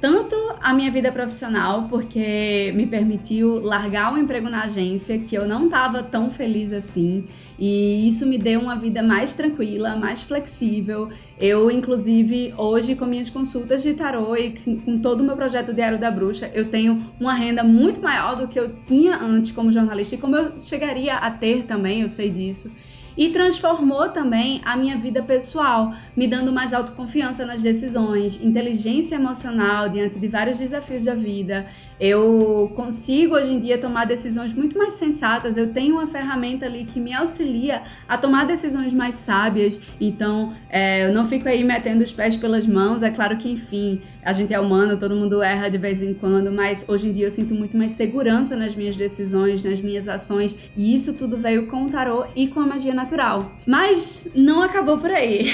tanto 0.00 0.34
a 0.60 0.74
minha 0.74 0.90
vida 0.90 1.10
profissional, 1.10 1.86
porque 1.88 2.72
me 2.74 2.86
permitiu 2.86 3.60
largar 3.60 4.12
um 4.12 4.18
emprego 4.18 4.48
na 4.48 4.64
agência 4.64 5.18
que 5.18 5.34
eu 5.34 5.48
não 5.48 5.66
estava 5.66 6.02
tão 6.02 6.30
feliz 6.30 6.72
assim, 6.72 7.24
e 7.58 8.06
isso 8.06 8.26
me 8.26 8.36
deu 8.36 8.60
uma 8.60 8.76
vida 8.76 9.02
mais 9.02 9.34
tranquila, 9.34 9.96
mais 9.96 10.22
flexível. 10.22 11.08
Eu, 11.38 11.70
inclusive, 11.70 12.52
hoje 12.56 12.94
com 12.94 13.06
minhas 13.06 13.30
consultas 13.30 13.82
de 13.82 13.94
tarô 13.94 14.36
e 14.36 14.50
com 14.84 14.98
todo 14.98 15.20
o 15.20 15.24
meu 15.24 15.36
projeto 15.36 15.72
Diário 15.72 15.98
da 15.98 16.10
Bruxa, 16.10 16.50
eu 16.52 16.68
tenho 16.68 17.02
uma 17.18 17.32
renda 17.32 17.64
muito 17.64 18.00
maior 18.00 18.34
do 18.34 18.46
que 18.46 18.60
eu 18.60 18.74
tinha 18.84 19.16
antes 19.16 19.52
como 19.52 19.72
jornalista 19.72 20.14
e 20.14 20.18
como 20.18 20.36
eu 20.36 20.52
chegaria 20.62 21.14
a 21.14 21.30
ter 21.30 21.64
também, 21.64 22.02
eu 22.02 22.08
sei 22.08 22.30
disso 22.30 22.70
e 23.16 23.30
transformou 23.30 24.08
também 24.10 24.60
a 24.64 24.76
minha 24.76 24.96
vida 24.96 25.22
pessoal, 25.22 25.94
me 26.16 26.26
dando 26.26 26.52
mais 26.52 26.74
autoconfiança 26.74 27.46
nas 27.46 27.62
decisões, 27.62 28.42
inteligência 28.42 29.14
emocional 29.14 29.88
diante 29.88 30.18
de 30.18 30.28
vários 30.28 30.58
desafios 30.58 31.04
da 31.04 31.14
vida. 31.14 31.66
Eu 31.98 32.70
consigo 32.76 33.34
hoje 33.34 33.54
em 33.54 33.58
dia 33.58 33.78
tomar 33.78 34.04
decisões 34.04 34.52
muito 34.52 34.76
mais 34.76 34.94
sensatas. 34.94 35.56
Eu 35.56 35.72
tenho 35.72 35.94
uma 35.94 36.06
ferramenta 36.06 36.66
ali 36.66 36.84
que 36.84 37.00
me 37.00 37.14
auxilia 37.14 37.82
a 38.06 38.18
tomar 38.18 38.44
decisões 38.44 38.92
mais 38.92 39.14
sábias. 39.14 39.80
Então, 39.98 40.54
é, 40.68 41.08
eu 41.08 41.14
não 41.14 41.26
fico 41.26 41.48
aí 41.48 41.64
metendo 41.64 42.04
os 42.04 42.12
pés 42.12 42.36
pelas 42.36 42.66
mãos. 42.66 43.02
É 43.02 43.10
claro 43.10 43.38
que, 43.38 43.50
enfim, 43.50 44.02
a 44.26 44.32
gente 44.32 44.52
é 44.52 44.58
humano, 44.58 44.96
todo 44.96 45.14
mundo 45.14 45.40
erra 45.40 45.68
de 45.68 45.78
vez 45.78 46.02
em 46.02 46.12
quando, 46.12 46.50
mas 46.50 46.84
hoje 46.88 47.08
em 47.08 47.12
dia 47.12 47.26
eu 47.26 47.30
sinto 47.30 47.54
muito 47.54 47.76
mais 47.76 47.92
segurança 47.92 48.56
nas 48.56 48.74
minhas 48.74 48.96
decisões, 48.96 49.62
nas 49.62 49.80
minhas 49.80 50.08
ações. 50.08 50.56
E 50.76 50.92
isso 50.92 51.16
tudo 51.16 51.38
veio 51.38 51.68
com 51.68 51.84
o 51.84 51.90
tarô 51.90 52.24
e 52.34 52.48
com 52.48 52.58
a 52.58 52.66
magia 52.66 52.92
natural. 52.92 53.52
Mas 53.68 54.28
não 54.34 54.62
acabou 54.62 54.98
por 54.98 55.12
aí. 55.12 55.46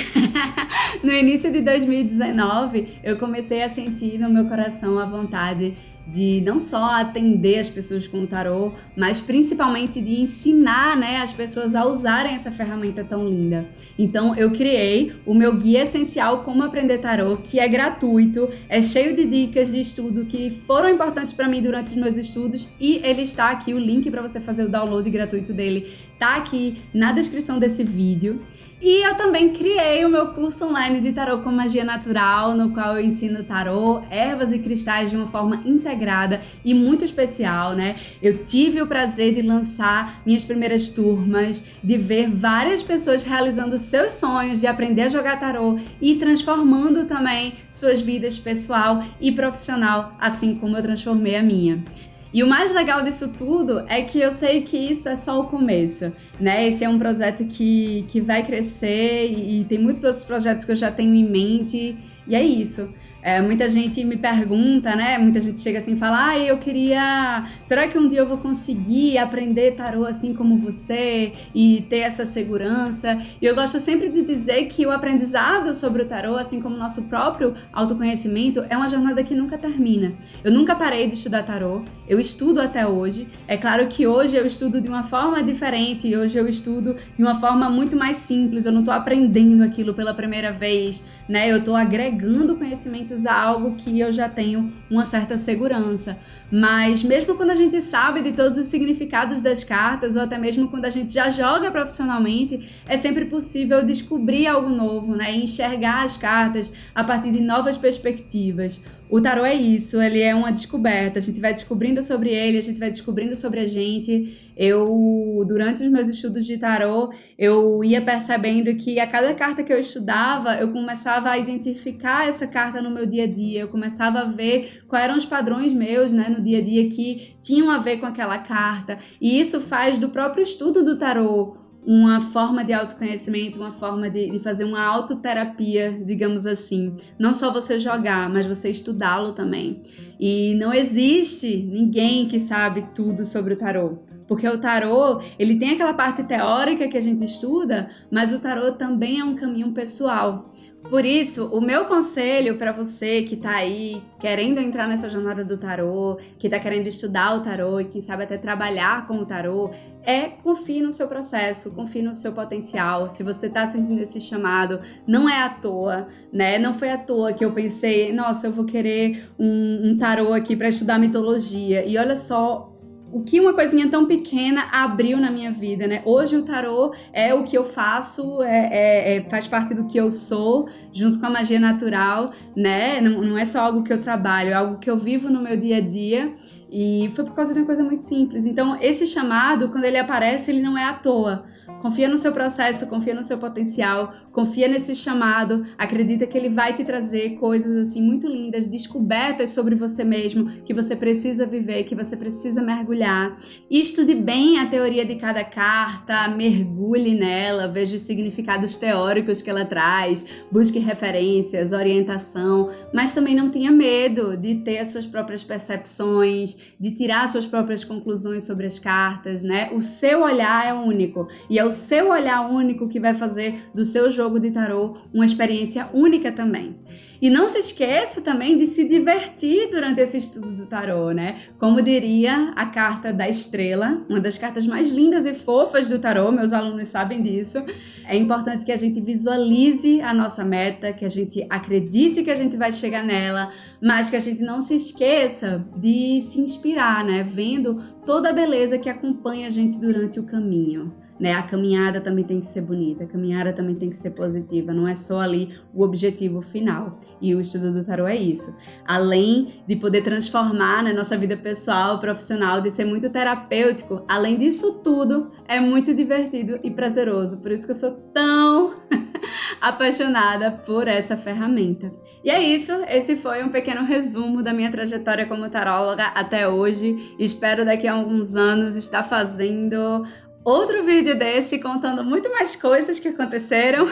no 1.04 1.12
início 1.12 1.52
de 1.52 1.60
2019, 1.60 3.00
eu 3.04 3.18
comecei 3.18 3.62
a 3.62 3.68
sentir 3.68 4.18
no 4.18 4.30
meu 4.30 4.46
coração 4.46 4.98
a 4.98 5.04
vontade 5.04 5.76
de 6.06 6.42
não 6.44 6.58
só 6.58 7.00
atender 7.00 7.58
as 7.58 7.68
pessoas 7.68 8.08
com 8.08 8.22
o 8.22 8.26
tarô, 8.26 8.72
mas 8.96 9.20
principalmente 9.20 10.00
de 10.00 10.20
ensinar 10.20 10.96
né, 10.96 11.18
as 11.18 11.32
pessoas 11.32 11.74
a 11.74 11.86
usarem 11.86 12.34
essa 12.34 12.50
ferramenta 12.50 13.04
tão 13.04 13.28
linda. 13.28 13.68
Então 13.98 14.34
eu 14.36 14.50
criei 14.50 15.12
o 15.24 15.34
meu 15.34 15.56
guia 15.56 15.82
essencial 15.82 16.42
Como 16.42 16.62
Aprender 16.62 16.98
Tarô, 16.98 17.36
que 17.36 17.58
é 17.58 17.68
gratuito, 17.68 18.48
é 18.68 18.82
cheio 18.82 19.14
de 19.14 19.24
dicas 19.24 19.72
de 19.72 19.80
estudo 19.80 20.24
que 20.24 20.50
foram 20.66 20.90
importantes 20.90 21.32
para 21.32 21.48
mim 21.48 21.62
durante 21.62 21.88
os 21.88 21.96
meus 21.96 22.16
estudos 22.16 22.68
e 22.80 23.00
ele 23.04 23.22
está 23.22 23.50
aqui, 23.50 23.72
o 23.72 23.78
link 23.78 24.10
para 24.10 24.22
você 24.22 24.40
fazer 24.40 24.64
o 24.64 24.68
download 24.68 25.08
gratuito 25.08 25.52
dele 25.52 25.92
está 26.14 26.36
aqui 26.36 26.82
na 26.92 27.12
descrição 27.12 27.58
desse 27.58 27.82
vídeo. 27.82 28.40
E 28.84 29.06
eu 29.06 29.14
também 29.14 29.50
criei 29.50 30.04
o 30.04 30.08
meu 30.08 30.32
curso 30.32 30.66
online 30.66 31.00
de 31.00 31.12
tarô 31.12 31.38
com 31.38 31.52
magia 31.52 31.84
natural, 31.84 32.56
no 32.56 32.70
qual 32.70 32.96
eu 32.96 33.04
ensino 33.06 33.44
tarô, 33.44 34.02
ervas 34.10 34.50
e 34.50 34.58
cristais 34.58 35.08
de 35.08 35.16
uma 35.16 35.28
forma 35.28 35.62
integrada 35.64 36.42
e 36.64 36.74
muito 36.74 37.04
especial, 37.04 37.74
né? 37.76 37.94
Eu 38.20 38.44
tive 38.44 38.82
o 38.82 38.86
prazer 38.88 39.36
de 39.36 39.42
lançar 39.42 40.20
minhas 40.26 40.42
primeiras 40.42 40.88
turmas, 40.88 41.62
de 41.80 41.96
ver 41.96 42.28
várias 42.28 42.82
pessoas 42.82 43.22
realizando 43.22 43.78
seus 43.78 44.14
sonhos 44.14 44.58
de 44.58 44.66
aprender 44.66 45.02
a 45.02 45.08
jogar 45.08 45.38
tarô 45.38 45.78
e 46.00 46.16
transformando 46.16 47.04
também 47.06 47.54
suas 47.70 48.00
vidas 48.00 48.36
pessoal 48.36 49.04
e 49.20 49.30
profissional, 49.30 50.16
assim 50.18 50.56
como 50.56 50.76
eu 50.76 50.82
transformei 50.82 51.36
a 51.36 51.42
minha. 51.42 51.84
E 52.32 52.42
o 52.42 52.46
mais 52.46 52.72
legal 52.72 53.02
disso 53.02 53.28
tudo 53.28 53.84
é 53.88 54.02
que 54.02 54.18
eu 54.18 54.30
sei 54.30 54.62
que 54.62 54.76
isso 54.76 55.08
é 55.08 55.14
só 55.14 55.40
o 55.40 55.44
começo, 55.44 56.10
né? 56.40 56.66
Esse 56.66 56.82
é 56.82 56.88
um 56.88 56.98
projeto 56.98 57.44
que, 57.44 58.06
que 58.08 58.20
vai 58.20 58.44
crescer 58.44 59.30
e, 59.30 59.60
e 59.60 59.64
tem 59.64 59.78
muitos 59.78 60.02
outros 60.02 60.24
projetos 60.24 60.64
que 60.64 60.72
eu 60.72 60.76
já 60.76 60.90
tenho 60.90 61.14
em 61.14 61.28
mente. 61.28 61.96
E 62.26 62.34
é 62.34 62.42
isso. 62.42 62.88
É, 63.22 63.40
muita 63.40 63.68
gente 63.68 64.04
me 64.04 64.16
pergunta, 64.16 64.96
né? 64.96 65.16
Muita 65.16 65.40
gente 65.40 65.60
chega 65.60 65.78
assim 65.78 65.92
e 65.94 65.96
fala: 65.96 66.30
Ah, 66.30 66.38
eu 66.38 66.58
queria. 66.58 67.46
Será 67.66 67.86
que 67.86 67.96
um 67.96 68.08
dia 68.08 68.18
eu 68.18 68.26
vou 68.26 68.38
conseguir 68.38 69.16
aprender 69.16 69.76
tarô 69.76 70.04
assim 70.04 70.34
como 70.34 70.58
você 70.58 71.32
e 71.54 71.86
ter 71.88 71.98
essa 71.98 72.26
segurança? 72.26 73.22
E 73.40 73.46
eu 73.46 73.54
gosto 73.54 73.78
sempre 73.78 74.08
de 74.08 74.22
dizer 74.22 74.64
que 74.64 74.84
o 74.84 74.90
aprendizado 74.90 75.72
sobre 75.72 76.02
o 76.02 76.06
tarô, 76.06 76.36
assim 76.36 76.60
como 76.60 76.74
o 76.74 76.78
nosso 76.78 77.04
próprio 77.04 77.54
autoconhecimento, 77.72 78.64
é 78.68 78.76
uma 78.76 78.88
jornada 78.88 79.22
que 79.22 79.36
nunca 79.36 79.56
termina. 79.56 80.14
Eu 80.42 80.50
nunca 80.50 80.74
parei 80.74 81.08
de 81.08 81.14
estudar 81.14 81.44
tarô, 81.44 81.82
eu 82.08 82.18
estudo 82.18 82.60
até 82.60 82.84
hoje. 82.84 83.28
É 83.46 83.56
claro 83.56 83.86
que 83.86 84.04
hoje 84.04 84.36
eu 84.36 84.44
estudo 84.44 84.80
de 84.80 84.88
uma 84.88 85.04
forma 85.04 85.40
diferente, 85.44 86.14
hoje 86.16 86.36
eu 86.36 86.48
estudo 86.48 86.96
de 87.16 87.22
uma 87.22 87.38
forma 87.38 87.70
muito 87.70 87.96
mais 87.96 88.16
simples, 88.16 88.64
eu 88.64 88.72
não 88.72 88.80
estou 88.80 88.92
aprendendo 88.92 89.62
aquilo 89.62 89.94
pela 89.94 90.12
primeira 90.12 90.50
vez, 90.50 91.04
né? 91.28 91.48
Eu 91.48 91.58
estou 91.58 91.76
agregando 91.76 92.56
conhecimento 92.56 93.11
a 93.26 93.34
algo 93.34 93.76
que 93.76 94.00
eu 94.00 94.12
já 94.12 94.28
tenho 94.28 94.72
uma 94.90 95.04
certa 95.04 95.38
segurança. 95.38 96.18
Mas 96.50 97.02
mesmo 97.02 97.34
quando 97.34 97.50
a 97.50 97.54
gente 97.54 97.80
sabe 97.82 98.22
de 98.22 98.32
todos 98.32 98.58
os 98.58 98.66
significados 98.66 99.40
das 99.40 99.64
cartas, 99.64 100.16
ou 100.16 100.22
até 100.22 100.38
mesmo 100.38 100.68
quando 100.68 100.84
a 100.84 100.90
gente 100.90 101.12
já 101.12 101.28
joga 101.28 101.70
profissionalmente, 101.70 102.68
é 102.86 102.96
sempre 102.96 103.26
possível 103.26 103.84
descobrir 103.84 104.46
algo 104.46 104.68
novo, 104.68 105.14
né? 105.14 105.32
E 105.32 105.44
enxergar 105.44 106.04
as 106.04 106.16
cartas 106.16 106.72
a 106.94 107.04
partir 107.04 107.32
de 107.32 107.40
novas 107.40 107.76
perspectivas. 107.76 108.82
O 109.12 109.20
tarô 109.20 109.44
é 109.44 109.52
isso, 109.52 110.00
ele 110.00 110.22
é 110.22 110.34
uma 110.34 110.50
descoberta. 110.50 111.18
A 111.18 111.22
gente 111.22 111.38
vai 111.38 111.52
descobrindo 111.52 112.02
sobre 112.02 112.30
ele, 112.30 112.56
a 112.56 112.62
gente 112.62 112.80
vai 112.80 112.88
descobrindo 112.88 113.36
sobre 113.36 113.60
a 113.60 113.66
gente. 113.66 114.50
Eu, 114.56 115.44
durante 115.46 115.82
os 115.82 115.90
meus 115.90 116.08
estudos 116.08 116.46
de 116.46 116.56
tarô, 116.56 117.12
eu 117.38 117.84
ia 117.84 118.00
percebendo 118.00 118.74
que 118.74 118.98
a 118.98 119.06
cada 119.06 119.34
carta 119.34 119.62
que 119.62 119.70
eu 119.70 119.78
estudava, 119.78 120.54
eu 120.54 120.72
começava 120.72 121.28
a 121.28 121.36
identificar 121.36 122.26
essa 122.26 122.46
carta 122.46 122.80
no 122.80 122.90
meu 122.90 123.04
dia 123.04 123.24
a 123.24 123.26
dia. 123.26 123.60
Eu 123.60 123.68
começava 123.68 124.20
a 124.20 124.24
ver 124.24 124.82
quais 124.88 125.04
eram 125.04 125.18
os 125.18 125.26
padrões 125.26 125.74
meus, 125.74 126.10
né, 126.10 126.30
no 126.30 126.42
dia 126.42 126.60
a 126.60 126.62
dia 126.62 126.88
que 126.88 127.36
tinham 127.42 127.70
a 127.70 127.76
ver 127.76 127.98
com 127.98 128.06
aquela 128.06 128.38
carta. 128.38 128.96
E 129.20 129.38
isso 129.38 129.60
faz 129.60 129.98
do 129.98 130.08
próprio 130.08 130.42
estudo 130.42 130.82
do 130.82 130.98
tarô 130.98 131.61
uma 131.84 132.20
forma 132.20 132.64
de 132.64 132.72
autoconhecimento, 132.72 133.58
uma 133.58 133.72
forma 133.72 134.08
de, 134.08 134.30
de, 134.30 134.38
fazer 134.38 134.64
uma 134.64 134.84
autoterapia, 134.84 136.00
digamos 136.04 136.46
assim. 136.46 136.94
Não 137.18 137.34
só 137.34 137.52
você 137.52 137.78
jogar, 137.80 138.30
mas 138.30 138.46
você 138.46 138.70
estudá-lo 138.70 139.32
também. 139.32 139.82
E 140.18 140.54
não 140.54 140.72
existe 140.72 141.56
ninguém 141.56 142.28
que 142.28 142.38
sabe 142.38 142.86
tudo 142.94 143.26
sobre 143.26 143.54
o 143.54 143.56
tarô. 143.56 143.98
Porque 144.28 144.48
o 144.48 144.60
tarô, 144.60 145.20
ele 145.38 145.58
tem 145.58 145.72
aquela 145.72 145.92
parte 145.92 146.22
teórica 146.22 146.88
que 146.88 146.96
a 146.96 147.00
gente 147.00 147.24
estuda, 147.24 147.90
mas 148.10 148.32
o 148.32 148.40
tarô 148.40 148.72
também 148.72 149.18
é 149.18 149.24
um 149.24 149.34
caminho 149.34 149.72
pessoal. 149.72 150.54
Por 150.88 151.04
isso, 151.04 151.46
o 151.46 151.60
meu 151.60 151.86
conselho 151.86 152.58
para 152.58 152.72
você 152.72 153.22
que 153.22 153.34
está 153.34 153.52
aí 153.52 154.02
querendo 154.20 154.60
entrar 154.60 154.86
nessa 154.86 155.08
jornada 155.08 155.44
do 155.44 155.56
tarô, 155.56 156.18
que 156.38 156.48
está 156.48 156.58
querendo 156.58 156.86
estudar 156.86 157.36
o 157.36 157.40
tarô 157.40 157.80
e 157.80 157.84
quem 157.84 158.02
sabe 158.02 158.24
até 158.24 158.36
trabalhar 158.36 159.06
com 159.06 159.18
o 159.18 159.24
tarô, 159.24 159.70
é 160.02 160.28
confie 160.28 160.82
no 160.82 160.92
seu 160.92 161.08
processo, 161.08 161.70
confie 161.72 162.02
no 162.02 162.14
seu 162.14 162.32
potencial. 162.32 163.08
Se 163.08 163.22
você 163.22 163.46
está 163.46 163.66
sentindo 163.66 164.02
esse 164.02 164.20
chamado, 164.20 164.80
não 165.06 165.28
é 165.28 165.42
à 165.42 165.48
toa, 165.48 166.08
né? 166.32 166.58
Não 166.58 166.74
foi 166.74 166.90
à 166.90 166.98
toa 166.98 167.32
que 167.32 167.44
eu 167.44 167.52
pensei, 167.52 168.12
nossa, 168.12 168.48
eu 168.48 168.52
vou 168.52 168.64
querer 168.64 169.30
um, 169.38 169.92
um 169.92 169.98
tarô 169.98 170.32
aqui 170.32 170.56
para 170.56 170.68
estudar 170.68 170.98
mitologia. 170.98 171.86
E 171.86 171.96
olha 171.96 172.16
só 172.16 172.72
o 173.12 173.22
que 173.22 173.38
uma 173.38 173.52
coisinha 173.52 173.88
tão 173.90 174.06
pequena 174.06 174.68
abriu 174.72 175.18
na 175.18 175.30
minha 175.30 175.52
vida, 175.52 175.86
né? 175.86 176.00
Hoje 176.04 176.34
o 176.34 176.42
tarô 176.42 176.94
é 177.12 177.34
o 177.34 177.44
que 177.44 177.56
eu 177.56 177.62
faço, 177.62 178.42
é, 178.42 178.68
é, 178.72 179.16
é, 179.16 179.20
faz 179.28 179.46
parte 179.46 179.74
do 179.74 179.84
que 179.84 179.98
eu 179.98 180.10
sou, 180.10 180.66
junto 180.92 181.20
com 181.20 181.26
a 181.26 181.30
magia 181.30 181.60
natural, 181.60 182.32
né? 182.56 183.00
Não, 183.02 183.22
não 183.22 183.36
é 183.36 183.44
só 183.44 183.60
algo 183.60 183.82
que 183.82 183.92
eu 183.92 184.00
trabalho, 184.00 184.50
é 184.50 184.54
algo 184.54 184.78
que 184.78 184.88
eu 184.88 184.96
vivo 184.96 185.28
no 185.28 185.42
meu 185.42 185.56
dia 185.58 185.76
a 185.76 185.80
dia. 185.80 186.32
E 186.70 187.12
foi 187.14 187.22
por 187.22 187.34
causa 187.34 187.52
de 187.52 187.60
uma 187.60 187.66
coisa 187.66 187.84
muito 187.84 188.00
simples. 188.00 188.46
Então, 188.46 188.78
esse 188.80 189.06
chamado, 189.06 189.68
quando 189.68 189.84
ele 189.84 189.98
aparece, 189.98 190.50
ele 190.50 190.62
não 190.62 190.78
é 190.78 190.84
à 190.84 190.94
toa. 190.94 191.44
Confia 191.80 192.08
no 192.08 192.18
seu 192.18 192.32
processo, 192.32 192.86
confia 192.86 193.14
no 193.14 193.24
seu 193.24 193.38
potencial, 193.38 194.14
confia 194.32 194.68
nesse 194.68 194.94
chamado, 194.94 195.66
acredita 195.76 196.26
que 196.26 196.38
ele 196.38 196.48
vai 196.48 196.74
te 196.74 196.84
trazer 196.84 197.36
coisas 197.36 197.76
assim 197.76 198.00
muito 198.00 198.28
lindas, 198.28 198.66
descobertas 198.66 199.50
sobre 199.50 199.74
você 199.74 200.04
mesmo, 200.04 200.46
que 200.64 200.72
você 200.72 200.94
precisa 200.94 201.44
viver, 201.44 201.84
que 201.84 201.94
você 201.94 202.16
precisa 202.16 202.62
mergulhar. 202.62 203.36
estude 203.70 204.14
bem 204.14 204.58
a 204.58 204.66
teoria 204.66 205.04
de 205.04 205.16
cada 205.16 205.44
carta, 205.44 206.28
mergulhe 206.28 207.14
nela, 207.14 207.68
veja 207.68 207.96
os 207.96 208.02
significados 208.02 208.76
teóricos 208.76 209.42
que 209.42 209.50
ela 209.50 209.64
traz, 209.64 210.24
busque 210.50 210.78
referências, 210.78 211.72
orientação, 211.72 212.70
mas 212.92 213.14
também 213.14 213.34
não 213.34 213.50
tenha 213.50 213.70
medo 213.70 214.36
de 214.36 214.56
ter 214.56 214.78
as 214.78 214.90
suas 214.90 215.06
próprias 215.06 215.44
percepções, 215.44 216.56
de 216.78 216.90
tirar 216.92 217.28
suas 217.28 217.46
próprias 217.46 217.84
conclusões 217.84 218.44
sobre 218.44 218.66
as 218.66 218.78
cartas, 218.78 219.42
né? 219.44 219.70
O 219.72 219.82
seu 219.82 220.22
olhar 220.22 220.66
é 220.66 220.72
único 220.72 221.28
e 221.52 221.58
é 221.58 221.64
o 221.66 221.70
seu 221.70 222.08
olhar 222.08 222.50
único 222.50 222.88
que 222.88 222.98
vai 222.98 223.12
fazer 223.12 223.64
do 223.74 223.84
seu 223.84 224.10
jogo 224.10 224.40
de 224.40 224.50
tarô 224.50 224.96
uma 225.12 225.26
experiência 225.26 225.86
única 225.92 226.32
também. 226.32 226.76
E 227.20 227.28
não 227.28 227.46
se 227.46 227.58
esqueça 227.58 228.22
também 228.22 228.56
de 228.56 228.66
se 228.66 228.88
divertir 228.88 229.70
durante 229.70 230.00
esse 230.00 230.16
estudo 230.16 230.50
do 230.50 230.64
tarô, 230.64 231.10
né? 231.10 231.40
Como 231.58 231.82
diria 231.82 232.54
a 232.56 232.64
carta 232.64 233.12
da 233.12 233.28
estrela, 233.28 234.02
uma 234.08 234.18
das 234.18 234.38
cartas 234.38 234.66
mais 234.66 234.88
lindas 234.88 235.26
e 235.26 235.34
fofas 235.34 235.88
do 235.88 235.98
tarô, 235.98 236.32
meus 236.32 236.54
alunos 236.54 236.88
sabem 236.88 237.22
disso. 237.22 237.62
É 238.08 238.16
importante 238.16 238.64
que 238.64 238.72
a 238.72 238.76
gente 238.76 238.98
visualize 238.98 240.00
a 240.00 240.14
nossa 240.14 240.42
meta, 240.42 240.90
que 240.94 241.04
a 241.04 241.10
gente 241.10 241.46
acredite 241.50 242.24
que 242.24 242.30
a 242.30 242.34
gente 242.34 242.56
vai 242.56 242.72
chegar 242.72 243.04
nela, 243.04 243.50
mas 243.80 244.08
que 244.08 244.16
a 244.16 244.20
gente 244.20 244.40
não 244.40 244.62
se 244.62 244.74
esqueça 244.74 245.62
de 245.76 246.22
se 246.22 246.40
inspirar, 246.40 247.04
né? 247.04 247.22
Vendo 247.22 247.78
toda 248.06 248.30
a 248.30 248.32
beleza 248.32 248.78
que 248.78 248.88
acompanha 248.88 249.48
a 249.48 249.50
gente 249.50 249.78
durante 249.78 250.18
o 250.18 250.24
caminho 250.24 251.01
né? 251.22 251.34
A 251.34 251.42
caminhada 251.44 252.00
também 252.00 252.24
tem 252.24 252.40
que 252.40 252.48
ser 252.48 252.62
bonita, 252.62 253.04
a 253.04 253.06
caminhada 253.06 253.52
também 253.52 253.76
tem 253.76 253.88
que 253.88 253.96
ser 253.96 254.10
positiva, 254.10 254.74
não 254.74 254.88
é 254.88 254.96
só 254.96 255.20
ali 255.20 255.54
o 255.72 255.84
objetivo 255.84 256.42
final. 256.42 257.00
E 257.20 257.32
o 257.32 257.40
estudo 257.40 257.72
do 257.72 257.84
tarot 257.84 258.10
é 258.10 258.16
isso. 258.16 258.52
Além 258.84 259.62
de 259.64 259.76
poder 259.76 260.02
transformar 260.02 260.78
na 260.78 260.82
né, 260.82 260.92
nossa 260.92 261.16
vida 261.16 261.36
pessoal, 261.36 262.00
profissional, 262.00 262.60
de 262.60 262.72
ser 262.72 262.84
muito 262.84 263.08
terapêutico, 263.08 264.04
além 264.08 264.36
disso 264.36 264.80
tudo, 264.82 265.30
é 265.46 265.60
muito 265.60 265.94
divertido 265.94 266.58
e 266.60 266.72
prazeroso. 266.72 267.38
Por 267.38 267.52
isso 267.52 267.66
que 267.66 267.70
eu 267.70 267.76
sou 267.76 267.92
tão 268.12 268.74
apaixonada 269.62 270.50
por 270.50 270.88
essa 270.88 271.16
ferramenta. 271.16 271.92
E 272.24 272.30
é 272.30 272.40
isso, 272.40 272.72
esse 272.88 273.16
foi 273.16 273.42
um 273.42 273.48
pequeno 273.48 273.84
resumo 273.84 274.44
da 274.44 274.52
minha 274.52 274.70
trajetória 274.70 275.26
como 275.26 275.50
taróloga 275.50 276.04
até 276.04 276.48
hoje. 276.48 277.16
Espero 277.18 277.64
daqui 277.64 277.88
a 277.88 277.94
alguns 277.94 278.36
anos 278.36 278.76
estar 278.76 279.02
fazendo 279.02 280.06
outro 280.44 280.84
vídeo 280.84 281.18
desse 281.18 281.58
contando 281.58 282.04
muito 282.04 282.30
mais 282.30 282.56
coisas 282.56 282.98
que 282.98 283.08
aconteceram. 283.08 283.86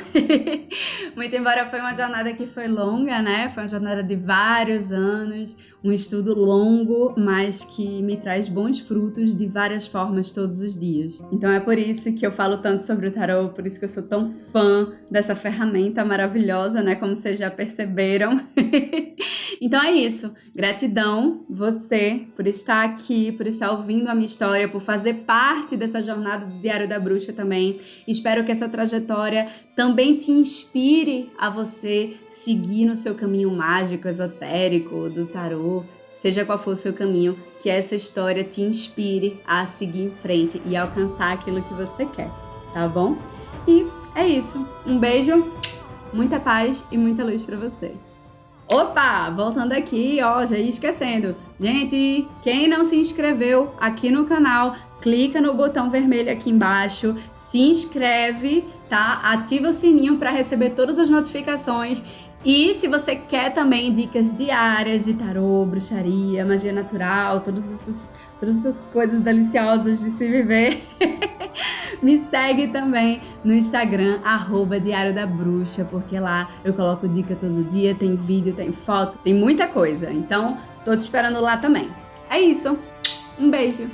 muito 1.14 1.34
embora 1.34 1.68
foi 1.70 1.80
uma 1.80 1.94
jornada 1.94 2.32
que 2.32 2.46
foi 2.46 2.68
longa, 2.68 3.22
né? 3.22 3.50
Foi 3.50 3.62
uma 3.62 3.68
jornada 3.68 4.02
de 4.02 4.16
vários 4.16 4.92
anos, 4.92 5.56
um 5.82 5.90
estudo 5.90 6.34
longo, 6.34 7.14
mas 7.16 7.64
que 7.64 8.02
me 8.02 8.16
traz 8.16 8.48
bons 8.48 8.80
frutos 8.80 9.34
de 9.34 9.46
várias 9.46 9.86
formas 9.86 10.30
todos 10.30 10.60
os 10.60 10.78
dias. 10.78 11.22
Então 11.32 11.50
é 11.50 11.60
por 11.60 11.78
isso 11.78 12.12
que 12.14 12.26
eu 12.26 12.32
falo 12.32 12.58
tanto 12.58 12.84
sobre 12.84 13.08
o 13.08 13.12
tarot, 13.12 13.54
por 13.54 13.66
isso 13.66 13.78
que 13.78 13.84
eu 13.84 13.88
sou 13.88 14.02
tão 14.02 14.30
fã 14.30 14.92
dessa 15.10 15.34
ferramenta 15.34 16.04
maravilhosa, 16.04 16.82
né? 16.82 16.94
Como 16.94 17.16
vocês 17.16 17.38
já 17.38 17.50
perceberam. 17.50 18.40
então 19.60 19.82
é 19.82 19.92
isso. 19.92 20.32
Gratidão 20.54 21.44
você 21.48 22.26
por 22.36 22.46
estar 22.46 22.84
aqui, 22.84 23.32
por 23.32 23.46
estar 23.46 23.70
ouvindo 23.70 24.08
a 24.08 24.14
minha 24.14 24.26
história, 24.26 24.68
por 24.68 24.80
fazer 24.80 25.14
parte 25.26 25.76
dessa 25.76 26.02
jornada 26.02 26.46
do 26.46 26.60
Diário 26.60 26.88
da 26.88 27.00
Bruxa 27.00 27.32
também. 27.32 27.78
Espero 28.06 28.44
que 28.44 28.52
essa 28.52 28.68
trajetória 28.68 29.48
também 29.74 30.16
te 30.16 30.30
inspire 30.30 31.30
a 31.38 31.48
você 31.48 32.16
seguir 32.28 32.84
no 32.84 32.94
seu 32.94 33.14
caminho 33.14 33.50
mágico, 33.50 34.08
esotérico, 34.08 35.08
do 35.08 35.26
tarô, 35.26 35.69
seja 36.20 36.44
qual 36.44 36.58
for 36.58 36.74
o 36.74 36.76
seu 36.76 36.92
caminho, 36.92 37.38
que 37.62 37.70
essa 37.70 37.96
história 37.96 38.44
te 38.44 38.60
inspire 38.60 39.40
a 39.46 39.64
seguir 39.64 40.04
em 40.04 40.10
frente 40.10 40.60
e 40.66 40.76
alcançar 40.76 41.32
aquilo 41.32 41.62
que 41.62 41.72
você 41.72 42.04
quer, 42.04 42.30
tá 42.74 42.86
bom? 42.86 43.16
E 43.66 43.86
é 44.14 44.28
isso. 44.28 44.66
Um 44.86 44.98
beijo, 44.98 45.50
muita 46.12 46.38
paz 46.38 46.86
e 46.92 46.98
muita 46.98 47.24
luz 47.24 47.42
para 47.42 47.56
você. 47.56 47.94
Opa, 48.70 49.30
voltando 49.30 49.72
aqui, 49.72 50.20
ó, 50.22 50.44
já 50.44 50.58
ia 50.58 50.68
esquecendo. 50.68 51.34
Gente, 51.58 52.28
quem 52.42 52.68
não 52.68 52.84
se 52.84 52.96
inscreveu 52.96 53.74
aqui 53.80 54.10
no 54.10 54.26
canal, 54.26 54.76
clica 55.00 55.40
no 55.40 55.54
botão 55.54 55.90
vermelho 55.90 56.30
aqui 56.30 56.50
embaixo, 56.50 57.16
se 57.34 57.58
inscreve, 57.58 58.64
tá? 58.90 59.20
Ativa 59.24 59.68
o 59.68 59.72
sininho 59.72 60.18
para 60.18 60.30
receber 60.30 60.70
todas 60.70 60.98
as 60.98 61.08
notificações. 61.08 62.02
E 62.42 62.72
se 62.72 62.88
você 62.88 63.16
quer 63.16 63.52
também 63.52 63.94
dicas 63.94 64.34
diárias 64.34 65.04
de 65.04 65.12
tarô, 65.12 65.66
bruxaria, 65.66 66.44
magia 66.44 66.72
natural, 66.72 67.40
todas 67.40 67.70
essas, 67.70 68.12
todas 68.38 68.58
essas 68.58 68.86
coisas 68.86 69.20
deliciosas 69.20 70.00
de 70.00 70.10
se 70.12 70.26
viver, 70.26 70.82
me 72.02 72.20
segue 72.30 72.68
também 72.68 73.20
no 73.44 73.52
Instagram, 73.52 74.20
arroba 74.24 74.80
Diário 74.80 75.14
da 75.14 75.26
Bruxa, 75.26 75.84
porque 75.84 76.18
lá 76.18 76.48
eu 76.64 76.72
coloco 76.72 77.06
dica 77.06 77.36
todo 77.36 77.62
dia, 77.70 77.94
tem 77.94 78.16
vídeo, 78.16 78.54
tem 78.54 78.72
foto, 78.72 79.18
tem 79.18 79.34
muita 79.34 79.66
coisa. 79.66 80.10
Então, 80.10 80.56
tô 80.82 80.96
te 80.96 81.00
esperando 81.00 81.42
lá 81.42 81.58
também. 81.58 81.90
É 82.30 82.40
isso. 82.40 82.78
Um 83.38 83.50
beijo! 83.50 83.90